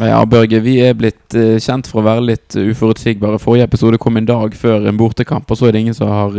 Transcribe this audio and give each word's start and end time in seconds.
Ja, 0.00 0.24
Børge, 0.24 0.60
vi 0.64 0.78
er 0.80 0.94
blitt 0.96 1.34
eh, 1.36 1.58
kjent 1.60 1.88
for 1.90 2.00
å 2.00 2.06
være 2.06 2.24
litt 2.24 2.56
eh, 2.56 2.70
uforutsigbare. 2.72 3.40
Forrige 3.42 3.66
episode 3.68 3.98
kom 4.00 4.16
en 4.16 4.28
dag 4.28 4.54
før 4.56 4.88
en 4.88 4.96
bortekamp, 5.00 5.50
og 5.50 5.58
så 5.58 5.68
er 5.68 5.76
det 5.76 5.82
ingen 5.84 5.96
som 5.96 6.08
har 6.08 6.38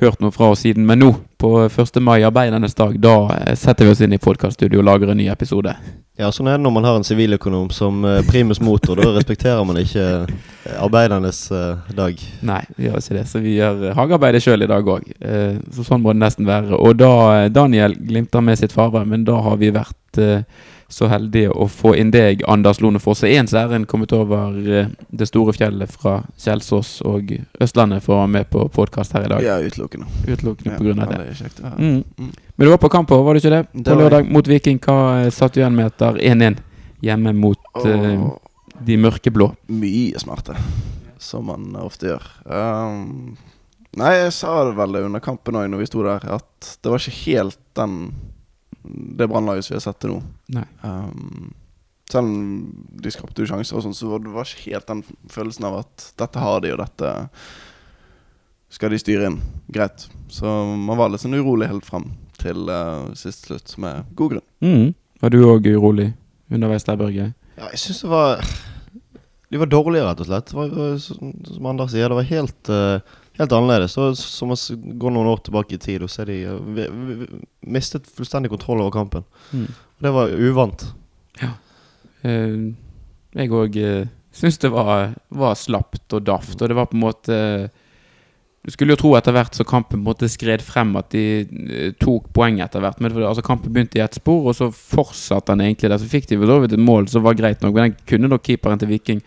hørt 0.00 0.20
noe 0.22 0.34
fra 0.34 0.50
oss 0.52 0.64
siden. 0.66 0.86
Men 0.86 1.00
nå, 1.02 1.12
på 1.38 1.52
1. 1.66 2.00
mai, 2.02 2.20
arbeidernes 2.26 2.74
dag, 2.78 2.96
da 3.02 3.14
eh, 3.36 3.54
setter 3.58 3.86
vi 3.86 3.94
oss 3.94 4.02
inn 4.04 4.16
i 4.16 4.20
podkaststudio 4.22 4.80
og 4.82 4.88
lager 4.88 5.12
en 5.12 5.20
ny 5.20 5.28
episode. 5.32 5.74
Ja, 6.18 6.32
sånn 6.34 6.50
er 6.50 6.56
det 6.58 6.64
når 6.64 6.74
man 6.74 6.86
har 6.88 6.96
en 6.98 7.06
siviløkonom 7.06 7.68
som 7.74 8.02
eh, 8.06 8.22
primus 8.26 8.58
motor. 8.64 8.98
Da 8.98 9.12
respekterer 9.14 9.62
man 9.68 9.78
ikke 9.78 10.06
eh, 10.24 10.72
arbeidernes 10.82 11.44
eh, 11.54 11.92
dag. 11.94 12.24
Nei, 12.46 12.62
vi 12.76 12.88
gjør 12.88 12.98
ikke 13.02 13.18
det. 13.20 13.26
Så 13.30 13.42
vi 13.44 13.54
gjør 13.60 13.84
eh, 13.90 13.94
hagearbeidet 13.98 14.42
sjøl 14.42 14.66
i 14.66 14.70
dag 14.70 14.90
òg. 14.96 15.06
Eh, 15.22 15.60
så 15.76 15.86
sånn 15.86 16.02
må 16.02 16.16
det 16.16 16.24
nesten 16.24 16.48
være. 16.48 16.74
Og 16.74 16.98
da 16.98 17.12
eh, 17.36 17.52
Daniel 17.54 17.94
glimter 17.94 18.42
med 18.42 18.58
sitt 18.58 18.74
farvær, 18.74 19.06
men 19.06 19.26
da 19.28 19.38
har 19.46 19.62
vi 19.62 19.70
vært 19.78 20.22
eh, 20.22 20.42
så 20.88 21.06
heldige 21.12 21.50
å 21.52 21.66
få 21.68 21.92
inn 22.00 22.08
deg, 22.12 22.40
Anders 22.48 22.80
Lone 22.80 23.00
Fosse. 23.02 23.28
Ens 23.28 23.52
ærend 23.56 23.86
kommet 23.90 24.12
over 24.16 24.56
eh, 24.56 24.88
det 25.12 25.26
store 25.28 25.52
fjellet 25.52 25.92
fra 25.92 26.22
Kjelsås 26.40 26.94
og 27.08 27.34
Østlandet 27.60 28.04
for 28.06 28.16
å 28.16 28.22
være 28.22 28.32
med 28.38 28.48
på 28.48 28.64
podkast 28.72 29.12
her 29.16 29.26
i 29.26 29.32
dag. 29.34 29.44
Ja, 29.44 29.58
utelukkende. 29.60 30.08
Utelukkende 30.24 30.78
på 30.78 30.86
grunn 30.88 31.02
av 31.04 31.12
det. 31.12 31.18
Ja, 31.20 31.26
det 31.28 31.36
kjekt. 31.42 31.60
Ja. 31.60 31.74
Mm. 31.76 32.00
Mm. 32.16 32.30
Men 32.32 32.66
du 32.66 32.72
var 32.72 32.80
på 32.80 32.90
kamp 32.94 33.12
òg, 33.12 33.20
var 33.26 33.36
du 33.36 33.42
ikke 33.42 33.52
det? 33.52 33.60
Det 33.74 33.92
På 33.92 33.98
lørdag 34.00 34.32
mot 34.32 34.48
Viking. 34.48 34.80
Hva 34.80 34.96
eh, 35.18 35.28
satt 35.34 35.52
du 35.52 35.60
igjen 35.60 35.76
med 35.76 35.90
etter 35.90 36.16
1-1 36.24 36.62
hjemme 37.04 37.34
mot 37.36 37.68
oh. 37.78 37.84
uh, 37.86 38.24
de 38.88 38.96
mørkeblå? 38.98 39.52
mye 39.70 40.18
smerte, 40.18 40.56
som 41.20 41.46
man 41.52 41.76
ofte 41.78 42.08
gjør. 42.08 42.24
Um, 42.48 43.36
nei, 44.00 44.16
jeg 44.24 44.32
sa 44.40 44.56
det 44.66 44.74
vel 44.80 45.02
under 45.04 45.22
kampen 45.22 45.60
òg, 45.60 45.68
når 45.68 45.84
vi 45.84 45.92
sto 45.92 46.02
der, 46.08 46.24
at 46.40 46.72
det 46.80 46.90
var 46.90 47.04
ikke 47.04 47.20
helt 47.28 47.60
den 47.78 48.00
det 48.88 49.28
brannlaget 49.30 49.66
som 49.66 49.74
vi 49.74 49.78
har 49.78 49.86
sett 49.86 50.00
til 50.02 50.14
nå. 50.14 50.20
Nei. 50.56 50.66
Um, 50.82 51.50
selv 52.08 52.24
om 52.24 52.36
de 53.04 53.12
skapte 53.12 53.44
jo 53.44 53.50
sjanser, 53.50 53.76
og 53.76 53.84
sånn, 53.84 53.96
så 53.96 54.08
var 54.12 54.22
det 54.24 54.32
var 54.32 54.48
ikke 54.48 54.72
helt 54.72 54.88
den 54.88 55.02
følelsen 55.32 55.66
av 55.68 55.80
at 55.82 56.06
dette 56.20 56.44
har 56.44 56.62
de, 56.64 56.72
og 56.72 56.80
dette 56.80 57.10
skal 58.72 58.92
de 58.92 59.00
styre 59.00 59.28
inn. 59.28 59.42
Greit. 59.72 60.06
Så 60.32 60.48
man 60.48 60.98
var 61.00 61.12
litt 61.12 61.24
sånn 61.24 61.36
urolig 61.36 61.68
helt 61.70 61.86
fram 61.88 62.10
til 62.38 62.70
uh, 62.70 63.10
siste 63.18 63.52
slutt, 63.52 63.76
med 63.82 64.08
god 64.16 64.36
grunn. 64.36 64.48
Mm. 64.64 64.96
Var 65.22 65.34
du 65.34 65.38
òg 65.44 65.68
urolig 65.74 66.12
underveis 66.52 66.86
der, 66.86 66.98
Børge? 67.00 67.30
Ja, 67.58 67.70
jeg 67.72 67.80
syns 67.82 68.04
det 68.04 68.10
var 68.12 68.42
De 69.48 69.58
var 69.58 69.70
dårlige, 69.72 70.04
rett 70.04 70.20
og 70.22 70.28
slett. 70.28 70.52
Det 70.52 70.58
var, 70.58 70.98
som 71.00 71.68
Anders 71.70 71.94
sier, 71.94 72.10
det 72.12 72.18
var 72.18 72.28
helt, 72.28 72.68
eh, 72.68 73.16
helt 73.38 73.52
annerledes. 73.54 73.94
Så, 73.96 74.10
som 74.18 74.50
å 74.54 74.58
s- 74.58 74.72
gå 74.74 75.10
noen 75.14 75.30
år 75.30 75.42
tilbake 75.46 75.76
i 75.78 75.82
tid 75.82 76.02
og 76.06 76.10
se 76.12 76.24
de 76.28 76.40
eh, 76.44 76.60
vi, 76.76 76.86
vi, 76.90 77.18
vi, 77.22 77.42
mistet 77.78 78.06
fullstendig 78.10 78.50
kontroll 78.52 78.82
over 78.82 78.94
kampen. 78.94 79.26
Mm. 79.52 79.66
Det 80.04 80.14
var 80.14 80.34
uvant. 80.34 80.86
Eh, 82.22 82.54
jeg 83.38 83.52
òg 83.54 83.76
uh, 83.78 84.06
syns 84.34 84.58
det 84.58 84.70
var, 84.72 85.12
var 85.30 85.58
slapt 85.58 86.14
og 86.16 86.24
daft, 86.26 86.56
og 86.58 86.70
det 86.70 86.76
var 86.78 86.88
på 86.90 86.96
en 86.96 87.02
måte 87.04 87.36
Du 88.64 88.72
skulle 88.74 88.94
jo 88.96 89.00
tro 89.00 89.10
etter 89.16 89.32
hvert 89.36 89.54
så 89.54 89.64
kampen 89.68 90.02
måtte 90.04 90.26
skred 90.28 90.60
frem 90.64 90.90
at 90.98 91.12
de 91.14 91.22
eh, 91.46 91.92
tok 92.02 92.26
poeng 92.36 92.58
etter 92.60 92.82
hvert. 92.82 92.98
Men 93.00 93.14
altså 93.22 93.44
kampen 93.46 93.72
begynte 93.72 94.00
i 94.00 94.02
ett 94.04 94.18
spor, 94.18 94.48
og 94.50 94.56
så 94.58 94.68
fortsatte 94.74 95.54
han 95.54 95.62
egentlig 95.64 95.88
der. 95.92 96.00
Så 96.02 96.10
fikk 96.10 96.26
de 96.28 96.36
vel 96.40 96.50
så 96.50 96.58
et 96.66 96.74
mål 96.76 97.06
som 97.08 97.24
var 97.24 97.38
greit 97.38 97.62
nok, 97.62 97.72
men 97.78 97.86
den 97.92 98.02
kunne 98.10 98.28
nok 98.28 98.44
keeperen 98.44 98.82
til 98.82 98.90
Viking 98.90 99.22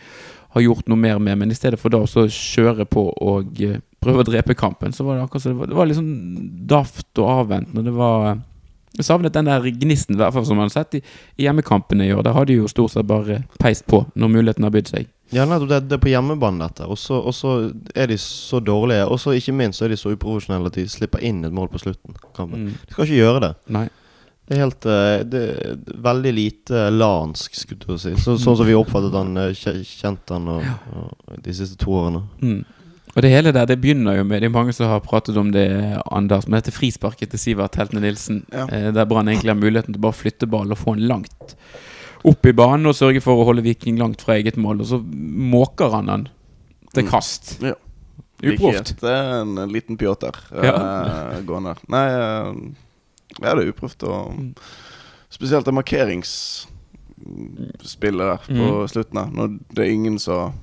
ha 0.53 0.61
gjort 0.61 0.91
noe 0.91 0.99
mer 0.99 1.17
med. 1.23 1.39
Men 1.39 1.53
i 1.53 1.57
stedet 1.57 1.79
for 1.79 1.89
da 1.93 2.03
å 2.03 2.27
kjøre 2.27 2.85
på 2.91 3.07
og 3.15 3.63
eh, 3.65 3.79
prøve 4.01 4.23
å 4.23 4.27
drepe 4.27 4.57
kampen, 4.57 4.93
så 4.95 5.05
var 5.07 5.17
det 5.17 5.25
akkurat 5.25 5.43
så 5.43 5.51
det 5.51 5.59
var, 5.59 5.69
det 5.71 5.77
var 5.77 5.91
sånn 5.97 6.15
daft 6.69 7.21
og 7.21 7.33
avventende. 7.41 7.85
Det 7.85 7.93
var 7.95 8.41
jeg 8.97 9.07
savnet 9.07 9.31
den 9.31 9.47
der 9.47 9.63
gnisten, 9.71 10.17
i 10.17 10.19
hvert 10.19 10.35
fall 10.35 10.43
som 10.45 10.57
man 10.59 10.67
har 10.67 10.73
sett 10.73 10.97
i, 10.99 11.01
i 11.39 11.45
hjemmekampene 11.45 12.09
i 12.09 12.11
år. 12.11 12.25
Der 12.27 12.35
har 12.35 12.47
de 12.47 12.57
jo 12.57 12.67
stort 12.67 12.91
sett 12.91 13.07
bare 13.07 13.39
peist 13.61 13.85
på 13.87 14.01
når 14.19 14.33
muligheten 14.33 14.67
har 14.67 14.73
bydd 14.73 14.91
seg. 14.91 15.07
Ja, 15.31 15.45
nettopp. 15.47 15.69
Det, 15.71 15.79
det 15.87 15.95
er 15.95 16.01
på 16.03 16.11
hjemmebane, 16.11 16.67
dette. 16.67 16.89
Og 16.91 16.99
så 16.99 17.53
er 17.95 18.11
de 18.11 18.17
så 18.19 18.59
dårlige. 18.59 19.05
Og 19.07 19.21
så 19.23 19.37
ikke 19.37 19.55
minst 19.55 19.79
så 19.79 19.87
er 19.87 19.93
de 19.93 19.99
så 19.99 20.11
uprofesjonelle 20.11 20.67
at 20.67 20.75
de 20.75 20.83
slipper 20.91 21.23
inn 21.23 21.39
et 21.47 21.55
mål 21.55 21.71
på 21.71 21.79
slutten. 21.85 22.19
kampen. 22.35 22.67
Mm. 22.67 22.75
De 22.83 22.97
skal 22.97 23.07
ikke 23.07 23.21
gjøre 23.21 23.43
det. 23.45 23.53
Nei. 23.77 23.87
Det 24.41 24.57
er 24.57 24.63
helt 24.65 24.85
eh, 24.91 25.21
det 25.31 25.41
er 25.47 25.97
veldig 26.03 26.31
lite 26.35 26.83
lansk, 26.91 27.55
skulle 27.55 27.95
jeg 27.95 28.03
si. 28.03 28.13
Så, 28.19 28.35
sånn 28.41 28.57
som 28.59 28.67
vi 28.67 28.75
oppfattet 28.75 29.15
han, 29.15 29.31
eh, 29.39 29.55
kjent 29.55 30.35
han 30.35 30.51
og, 30.51 30.67
og 30.91 31.39
de 31.45 31.55
siste 31.55 31.79
to 31.79 31.95
årene. 31.95 32.25
Mm. 32.43 32.59
Og 33.15 33.21
det 33.21 33.29
hele 33.33 33.51
der, 33.51 33.65
det 33.67 33.81
begynner 33.81 34.15
jo 34.17 34.23
med 34.23 34.41
Det 34.41 34.47
er 34.47 34.53
mange 34.55 34.73
som 34.73 34.87
har 34.87 34.99
pratet 35.03 35.35
om 35.37 35.51
det, 35.51 35.65
Anders, 36.11 36.47
men 36.47 36.61
dette 36.61 36.71
frisparket 36.71 37.29
til 37.33 37.39
Sivert 37.39 37.75
Heltene 37.75 37.99
Nilsen. 38.01 38.45
Ja. 38.53 38.67
Eh, 38.71 38.91
der 38.95 39.05
Brann 39.05 39.27
egentlig 39.27 39.51
har 39.51 39.59
muligheten 39.59 39.93
til 39.93 39.99
å 39.99 40.05
bare 40.07 40.13
flytte 40.21 40.47
ball 40.47 40.71
og 40.71 40.77
få 40.79 40.95
den 40.95 41.07
langt 41.09 41.55
opp 42.23 42.45
i 42.45 42.53
banen 42.53 42.85
og 42.85 42.95
sørge 42.95 43.21
for 43.21 43.33
å 43.41 43.45
holde 43.47 43.63
Viking 43.65 43.97
langt 43.99 44.21
fra 44.21 44.33
eget 44.37 44.55
mål. 44.61 44.79
Og 44.81 44.87
så 44.87 44.99
måker 45.03 45.89
han 45.91 46.05
den 46.07 46.27
til 46.93 47.03
Mm. 47.03 47.09
kast. 47.09 47.57
Ja. 47.61 47.73
Uproft. 48.43 48.95
Det 49.01 49.09
er 49.09 49.41
en 49.41 49.55
liten 49.69 49.97
Pjotr 49.97 50.35
Ja. 50.63 50.73
uh, 50.73 51.41
gående. 51.45 51.75
Nei, 51.89 52.07
eh, 52.07 52.53
ja, 53.41 53.55
det 53.55 53.63
er 53.67 53.71
uproft. 53.71 54.03
Og 54.03 54.31
Mm. 54.33 54.55
spesielt 55.29 55.65
det 55.65 55.73
markeringsspillet 55.73 56.67
der 58.01 58.37
på 58.47 58.53
Mm. 58.81 58.87
slutten. 58.87 59.31
Når 59.33 59.59
det 59.73 59.79
er 59.85 59.91
ingen 59.91 60.19
som 60.19 60.53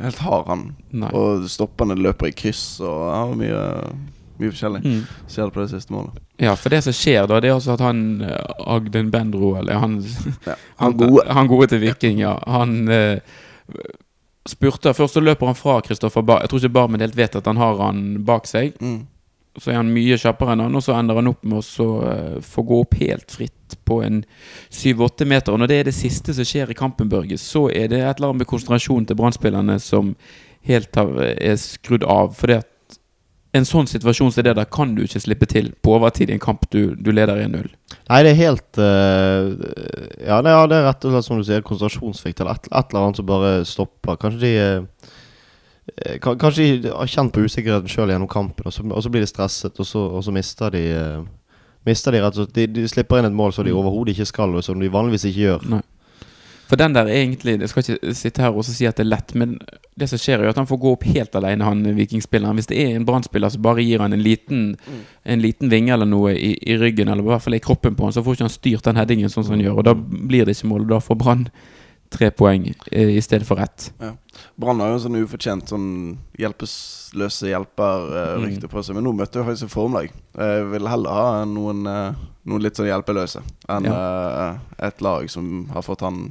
helt 0.00 0.22
har 0.24 0.44
han. 0.48 0.66
Nei. 0.90 1.12
Og 1.16 1.46
stoppende 1.50 1.96
løper 1.98 2.30
i 2.30 2.34
kryss 2.36 2.80
og 2.80 3.00
har 3.12 3.32
mye, 3.38 3.62
mye 4.40 4.52
forskjellig. 4.52 4.82
Mm. 4.84 5.00
Ser 5.30 5.48
det 5.48 5.56
på 5.56 5.62
det 5.64 5.70
siste 5.74 5.94
målet. 5.94 6.20
Ja, 6.42 6.56
for 6.58 6.74
det 6.74 6.82
som 6.86 6.96
skjer 6.96 7.28
da, 7.30 7.40
det 7.42 7.52
er 7.52 7.56
også 7.58 7.76
at 7.76 7.84
han 7.84 8.22
eh, 8.26 8.54
Agden 8.66 9.12
Bendro, 9.12 9.54
eller 9.60 9.82
han 9.82 10.00
Ja. 10.48 10.56
Han 10.82 10.96
gode. 10.98 11.26
Han 11.28 11.50
gode 11.50 11.70
til 11.70 11.82
Viking, 11.84 12.22
ja. 12.22 12.36
Han 12.50 12.88
eh, 12.90 13.20
spurte 14.48 14.94
Først 14.94 15.14
så 15.14 15.22
løper 15.22 15.46
han 15.46 15.58
fra 15.58 15.80
Kristoffer 15.84 16.24
Bar. 16.26 16.42
Jeg 16.42 16.50
tror 16.50 16.62
ikke 16.62 16.76
Barmen 16.80 17.04
helt 17.04 17.16
vet 17.16 17.36
at 17.38 17.46
han 17.46 17.60
har 17.60 17.78
han 17.78 18.24
bak 18.26 18.48
seg. 18.50 18.74
Mm. 18.82 19.04
Så 19.60 19.68
er 19.70 19.76
han 19.80 19.90
mye 19.92 20.16
kjappere 20.16 20.54
enn 20.54 20.62
han, 20.64 20.76
og 20.78 20.84
så 20.84 20.94
ender 20.96 21.18
han 21.20 21.28
opp 21.28 21.42
med 21.44 21.60
å 21.60 21.88
eh, 22.08 22.36
få 22.40 22.64
gå 22.64 22.78
opp 22.86 22.96
helt 23.02 23.34
fritt 23.34 23.76
på 23.88 23.98
en 24.04 24.22
7-8 24.72 25.26
meter. 25.28 25.52
Og 25.52 25.60
når 25.60 25.68
det 25.68 25.78
er 25.80 25.90
det 25.90 25.96
siste 25.96 26.32
som 26.36 26.46
skjer 26.48 26.72
i 26.72 26.78
kampen, 26.78 27.10
Børge, 27.12 27.36
så 27.40 27.66
er 27.68 27.90
det 27.92 28.00
et 28.00 28.16
eller 28.16 28.32
annet 28.32 28.46
med 28.46 28.50
konsentrasjonen 28.52 29.08
til 29.08 29.18
Brann-spillerne 29.20 29.76
som 29.82 30.14
helt 30.68 30.96
har, 30.96 31.12
er 31.36 31.58
skrudd 31.60 32.06
av. 32.08 32.32
For 32.38 32.48
det 32.48 32.62
at 32.62 32.68
en 33.52 33.66
sånn 33.68 33.88
situasjon 33.90 34.32
som 34.32 34.46
det 34.46 34.54
der 34.56 34.68
kan 34.72 34.94
du 34.96 35.02
ikke 35.04 35.20
slippe 35.20 35.44
til 35.50 35.66
på 35.84 35.98
overtid 35.98 36.30
i 36.30 36.36
en 36.38 36.40
kamp 36.40 36.64
du, 36.72 36.94
du 36.96 37.10
leder 37.12 37.36
1-0. 37.44 37.66
Nei, 38.08 38.20
det 38.24 38.30
er 38.32 38.38
helt 38.38 38.80
uh, 38.80 39.52
ja, 40.24 40.38
det, 40.40 40.54
ja, 40.54 40.62
det 40.70 40.78
er 40.78 40.86
rett 40.88 41.04
og 41.04 41.12
slett 41.12 41.26
som 41.28 41.40
du 41.42 41.44
sier, 41.44 41.64
konsentrasjonssvikt 41.66 42.40
eller 42.40 42.56
et, 42.56 42.70
et 42.72 42.94
eller 42.94 43.02
annet 43.04 43.20
som 43.20 43.28
bare 43.28 43.50
stopper. 43.68 44.16
Kanskje 44.22 44.40
de 44.46 44.54
eh, 44.62 44.78
kan- 45.12 45.21
Kanskje 46.22 46.78
de 46.84 46.90
har 46.94 47.10
kjent 47.10 47.32
på 47.34 47.42
usikkerheten 47.42 47.90
sjøl 47.90 48.12
gjennom 48.12 48.30
kampen, 48.30 48.66
og 48.68 48.72
så, 48.72 48.84
og 48.86 49.02
så 49.02 49.10
blir 49.10 49.24
de 49.24 49.30
stresset, 49.30 49.78
og 49.82 49.86
så, 49.86 50.02
og 50.14 50.22
så 50.24 50.34
mister 50.34 50.70
de 50.70 50.82
eh, 50.94 51.22
Mister 51.82 52.14
de 52.14 52.20
rett 52.22 52.36
og 52.38 52.44
slett 52.46 52.54
De, 52.54 52.66
de 52.70 52.84
slipper 52.86 53.18
inn 53.18 53.26
et 53.26 53.34
mål 53.34 53.50
som 53.56 53.66
de 53.66 53.72
Mm. 53.72 53.80
overhodet 53.80 54.14
ikke 54.14 54.28
skal, 54.30 54.54
og 54.54 54.62
som 54.62 54.78
de 54.78 54.92
vanligvis 54.92 55.24
ikke 55.26 55.40
gjør. 55.40 55.64
Nei. 55.72 55.80
For 56.70 56.78
den 56.78 56.94
der 56.94 57.04
er 57.10 57.18
egentlig 57.18 57.58
Jeg 57.60 57.68
skal 57.68 57.82
ikke 57.82 58.14
sitte 58.14 58.40
her 58.40 58.54
og 58.54 58.64
si 58.64 58.86
at 58.86 58.96
det 58.96 59.02
er 59.04 59.10
lett, 59.10 59.34
men 59.34 59.58
det 59.98 60.08
som 60.08 60.18
skjer, 60.22 60.40
er 60.40 60.48
at 60.48 60.56
han 60.56 60.66
får 60.70 60.78
gå 60.80 60.92
opp 60.94 61.02
helt 61.04 61.34
alene, 61.36 61.64
han 61.66 61.82
vikingspilleren. 61.98 62.54
Hvis 62.56 62.70
det 62.70 62.78
er 62.80 62.94
en 62.96 63.04
brannspiller 63.04 63.50
som 63.50 63.60
bare 63.66 63.82
gir 63.82 64.00
han 64.00 64.12
en 64.14 64.22
liten, 64.22 64.76
en 65.26 65.42
liten 65.42 65.68
vinge 65.68 65.92
eller 65.92 66.06
noe 66.06 66.32
i, 66.32 66.54
i 66.62 66.78
ryggen, 66.78 67.08
eller 67.10 67.26
i 67.26 67.26
hvert 67.34 67.42
fall 67.42 67.58
i 67.58 67.60
kroppen 67.60 67.98
på 67.98 68.06
han, 68.06 68.14
så 68.14 68.22
får 68.22 68.38
ikke 68.38 68.46
han 68.46 68.54
styrt 68.54 68.84
den 68.88 68.96
headingen 69.02 69.28
sånn 69.28 69.44
som 69.44 69.58
han 69.58 69.66
gjør. 69.66 69.82
Og 69.82 69.84
da 69.90 69.94
blir 69.98 70.46
det 70.46 70.54
ikke 70.56 70.70
mål, 70.70 70.86
og 70.86 70.94
da 70.94 71.00
får 71.02 71.18
Brann 71.20 71.48
tre 72.12 72.28
poeng 72.34 72.66
eh, 72.92 73.14
i 73.16 73.20
stedet 73.24 73.46
for 73.48 73.60
ett. 73.62 73.88
Ja. 74.02 74.12
Brann 74.60 74.80
har 74.80 74.92
jo 74.92 74.98
en 74.98 75.04
sånn 75.06 75.18
ufortjent 75.22 75.68
sånn 75.72 75.88
hjelpeløse 76.40 77.50
hjelper-rykte 77.50 78.68
på 78.72 78.82
seg. 78.84 78.96
Men 78.98 79.06
nå 79.08 79.14
møtte 79.16 79.40
jeg 79.40 79.48
faktisk 79.48 79.68
et 79.68 79.74
formlag. 79.74 80.12
Jeg 80.36 80.68
vil 80.72 80.88
heller 80.92 81.16
ha 81.18 81.42
noen, 81.48 81.82
eh, 81.88 82.22
noen 82.48 82.64
litt 82.64 82.78
sånn 82.78 82.88
hjelpeløse 82.90 83.42
enn 83.72 83.88
ja. 83.90 84.56
et 84.82 85.02
lag 85.04 85.28
som 85.30 85.68
har 85.72 85.84
fått 85.86 86.04
han 86.06 86.24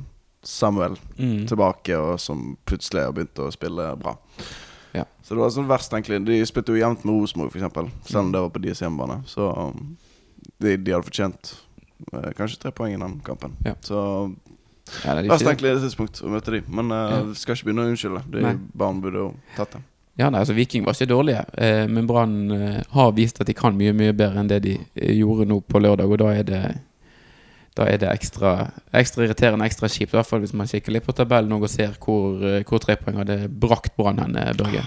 Samuel 0.43 0.95
Mm. 1.19 1.45
tilbake, 1.45 1.93
og 2.01 2.19
som 2.19 2.55
plutselig 2.65 3.03
har 3.05 3.11
begynt 3.13 3.37
å 3.37 3.51
spille 3.53 3.91
bra. 4.01 4.15
Ja. 4.97 5.03
Så 5.21 5.35
det 5.35 5.43
var 5.43 5.51
sånn 5.53 5.67
verst, 5.69 5.93
egentlig. 5.93 6.17
De 6.25 6.39
spilte 6.49 6.73
jo 6.73 6.79
jevnt 6.81 7.03
med 7.05 7.13
Rosenborg, 7.13 7.53
f.eks., 7.53 8.09
selv 8.09 8.23
om 8.25 8.31
det 8.33 8.41
var 8.41 8.49
på 8.49 8.61
deres 8.63 8.81
hjemmebane. 8.81 9.19
Så 9.29 9.45
um, 9.53 9.97
de, 10.57 10.73
de 10.81 10.95
hadde 10.95 11.05
fortjent 11.05 11.51
eh, 12.11 12.31
kanskje 12.33 12.57
tre 12.63 12.71
poeng 12.73 12.95
i 12.95 12.99
den 13.03 13.19
kampen. 13.23 13.53
Ja. 13.63 13.75
Så 13.85 14.01
Ja, 15.05 15.15
det 15.15 15.25
er 15.25 15.31
verst 15.31 15.47
egentlig 15.47 15.71
tidspunkt 15.83 16.19
å 16.23 16.31
møte 16.31 16.51
de. 16.55 16.61
Men 16.67 16.91
uh, 16.91 16.99
Ja. 16.99 17.21
skal 17.37 17.55
ikke 17.55 17.69
begynne 17.69 17.85
å 17.87 17.93
unnskylde. 17.93 18.21
De 18.33 18.53
barn 18.77 19.01
burde 19.03 19.23
jo 19.25 19.31
tatt 19.55 19.77
dem. 19.77 19.87
Ja, 20.19 20.27
nei, 20.29 20.41
altså 20.43 20.53
Viking 20.53 20.83
var 20.85 20.93
ikke 20.93 21.07
dårlige, 21.07 21.45
eh, 21.57 21.85
men 21.87 22.05
Brann 22.05 22.51
eh, 22.51 22.81
har 22.91 23.13
vist 23.15 23.39
at 23.41 23.47
de 23.47 23.55
kan 23.55 23.77
mye 23.77 23.93
mye 23.95 24.11
bedre 24.13 24.41
enn 24.43 24.49
det 24.51 24.59
de 24.65 24.73
eh, 24.75 25.13
gjorde 25.15 25.47
nå 25.47 25.61
på 25.63 25.79
lørdag. 25.79 26.11
Og 26.11 26.19
da 26.21 26.33
er 26.35 26.43
det 26.47 26.63
Da 27.71 27.85
er 27.87 27.97
det 27.97 28.09
ekstra, 28.11 28.67
ekstra 28.91 29.23
irriterende, 29.23 29.63
ekstra 29.63 29.87
kjipt. 29.87 30.11
I 30.11 30.17
hvert 30.17 30.27
fall 30.27 30.41
hvis 30.43 30.51
man 30.53 30.67
kikker 30.67 30.91
litt 30.91 31.05
på 31.05 31.15
tabellen 31.15 31.53
og 31.55 31.69
ser 31.71 31.95
hvor, 32.03 32.35
eh, 32.43 32.65
hvor 32.67 32.83
trepoeng 32.83 33.21
hadde 33.23 33.47
brakt 33.47 33.95
Brann 33.95 34.19
hen, 34.19 34.35
eh, 34.35 34.51
Børge. 34.59 34.83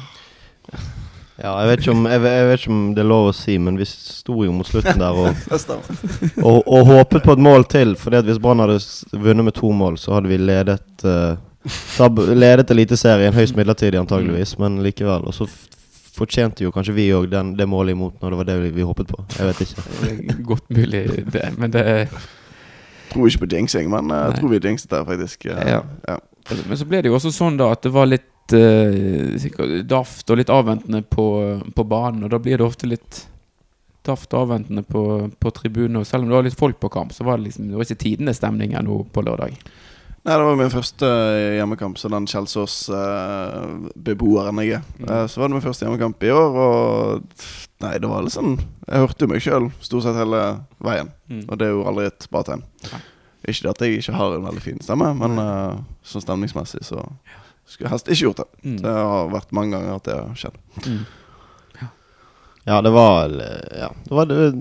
Ja, 1.34 1.50
jeg 1.58 1.68
vet, 1.68 1.80
ikke 1.82 1.94
om, 1.96 2.04
jeg, 2.06 2.20
jeg 2.22 2.46
vet 2.46 2.60
ikke 2.60 2.70
om 2.70 2.82
det 2.94 3.02
er 3.02 3.08
lov 3.10 3.28
å 3.32 3.34
si, 3.34 3.56
men 3.58 3.78
vi 3.80 3.86
sto 3.90 4.36
jo 4.46 4.52
mot 4.54 4.68
slutten 4.68 5.00
der 5.02 5.16
og, 5.18 5.40
og, 6.48 6.60
og 6.62 6.84
håpet 6.92 7.24
på 7.24 7.34
et 7.34 7.42
mål 7.42 7.66
til. 7.72 7.96
For 7.98 8.14
hvis 8.28 8.38
Brann 8.42 8.62
hadde 8.62 8.78
vunnet 9.12 9.48
med 9.48 9.56
to 9.58 9.72
mål, 9.74 9.98
så 9.98 10.14
hadde 10.14 10.30
vi 10.30 10.38
ledet 10.38 11.02
uh, 11.02 11.34
tab, 11.96 12.22
Ledet 12.30 12.70
Eliteserien 12.70 13.34
høyst 13.34 13.58
midlertidig, 13.58 13.98
antageligvis, 13.98 14.54
men 14.62 14.78
likevel. 14.86 15.26
Og 15.26 15.34
så 15.34 15.48
fortjente 16.14 16.62
jo 16.62 16.70
kanskje 16.74 16.94
vi 16.94 17.08
òg 17.16 17.26
det 17.32 17.66
målet 17.66 17.96
imot 17.96 18.22
når 18.22 18.30
det 18.30 18.38
var 18.38 18.48
det 18.52 18.58
vi, 18.62 18.70
vi 18.76 18.86
håpet 18.86 19.10
på. 19.10 19.24
Jeg 19.34 19.50
vet 19.50 19.64
ikke. 19.66 20.38
Godt 20.52 20.70
mulig, 20.70 21.02
det. 21.34 21.48
Men 21.58 21.74
det 21.74 21.84
Tror 23.10 23.28
ikke 23.28 23.44
på 23.44 23.50
jinxing, 23.52 23.90
men 23.90 24.10
eh, 24.10 24.22
jeg 24.22 24.30
Nei. 24.32 24.38
tror 24.38 24.50
vi 24.50 24.60
jinxet 24.64 24.90
der, 24.90 25.02
faktisk. 25.06 25.44
Ja. 25.46 25.82
ja. 26.08 26.16
Men 26.68 26.78
så 26.78 26.86
ble 26.88 27.02
det 27.02 27.10
jo 27.10 27.18
også 27.18 27.30
sånn 27.34 27.58
da 27.60 27.68
at 27.74 27.84
det 27.84 27.92
var 27.94 28.08
litt 28.10 28.26
eh, 28.52 29.34
uh, 29.40 29.82
daft 29.88 30.30
og 30.30 30.36
litt 30.38 30.50
avventende 30.52 31.02
på, 31.02 31.24
på 31.74 31.84
banen. 31.88 32.24
Og 32.24 32.30
da 32.30 32.38
blir 32.38 32.58
det 32.58 32.66
ofte 32.66 32.86
litt 32.90 33.28
daft 34.04 34.34
og 34.34 34.40
avventende 34.48 34.82
på, 34.84 35.30
på 35.40 35.50
tribunen. 35.56 35.96
Og 35.96 36.06
selv 36.06 36.22
om 36.24 36.28
det 36.28 36.36
var 36.36 36.44
litt 36.44 36.58
folk 36.60 36.76
på 36.80 36.88
kamp, 36.92 37.12
så 37.16 37.24
var 37.24 37.36
det 37.38 37.44
liksom 37.48 37.68
Det 37.70 37.76
var 37.78 37.84
ikke 37.88 38.02
tidenes 38.04 38.36
stemning 38.36 38.74
ennå 38.76 39.04
på 39.12 39.22
lørdag. 39.24 39.56
Nei, 40.24 40.36
det 40.40 40.44
var 40.46 40.56
min 40.56 40.70
første 40.72 41.04
eh, 41.04 41.54
hjemmekamp, 41.58 41.98
så 42.00 42.08
den 42.08 42.24
Kjelsås-beboeren 43.44 44.60
jeg 44.62 44.70
er. 44.78 44.82
Mm. 44.98 45.08
Eh, 45.10 45.26
Så 45.28 45.40
var 45.40 45.48
det 45.48 45.54
min 45.58 45.64
første 45.64 45.84
hjemmekamp 45.84 46.22
i 46.24 46.30
år, 46.32 46.50
og 46.64 47.20
Nei, 47.84 47.98
det 48.00 48.08
var 48.08 48.22
litt 48.24 48.32
sånn 48.32 48.54
Jeg 48.86 49.02
hørte 49.02 49.26
jo 49.26 49.28
meg 49.28 49.42
sjøl 49.44 49.66
stort 49.84 50.02
sett 50.06 50.16
hele 50.16 50.40
veien, 50.84 51.10
Mm. 51.28 51.44
og 51.48 51.58
det 51.58 51.66
er 51.66 51.72
jo 51.72 51.84
aldri 51.88 52.04
et 52.06 52.26
bra 52.30 52.42
tegn. 52.44 52.62
Ikke 53.48 53.62
det 53.64 53.70
at 53.70 53.80
jeg 53.84 53.98
ikke 53.98 54.12
har 54.16 54.34
en 54.36 54.44
veldig 54.44 54.62
fin 54.62 54.80
stemme, 54.80 55.14
men 55.16 55.38
eh, 55.38 55.76
sånn 56.04 56.20
stemningsmessig 56.24 56.82
så 56.84 57.00
skulle 57.66 57.90
helst 57.90 58.08
ikke 58.08 58.26
gjort 58.28 58.42
det. 58.42 58.48
Mm. 58.64 58.78
Det 58.82 58.94
har 58.96 59.28
vært 59.32 59.52
mange 59.56 59.76
ganger 59.76 59.94
at 59.96 60.08
det 60.08 60.16
har 60.20 60.34
skjedd. 60.40 60.58
Mm. 60.86 61.04
Ja, 62.64 62.78
det 62.82 62.90
var 62.94 63.28
eh, 63.28 63.78
Ja. 63.80 63.90
Det 64.04 64.14
var, 64.14 64.26
det, 64.26 64.52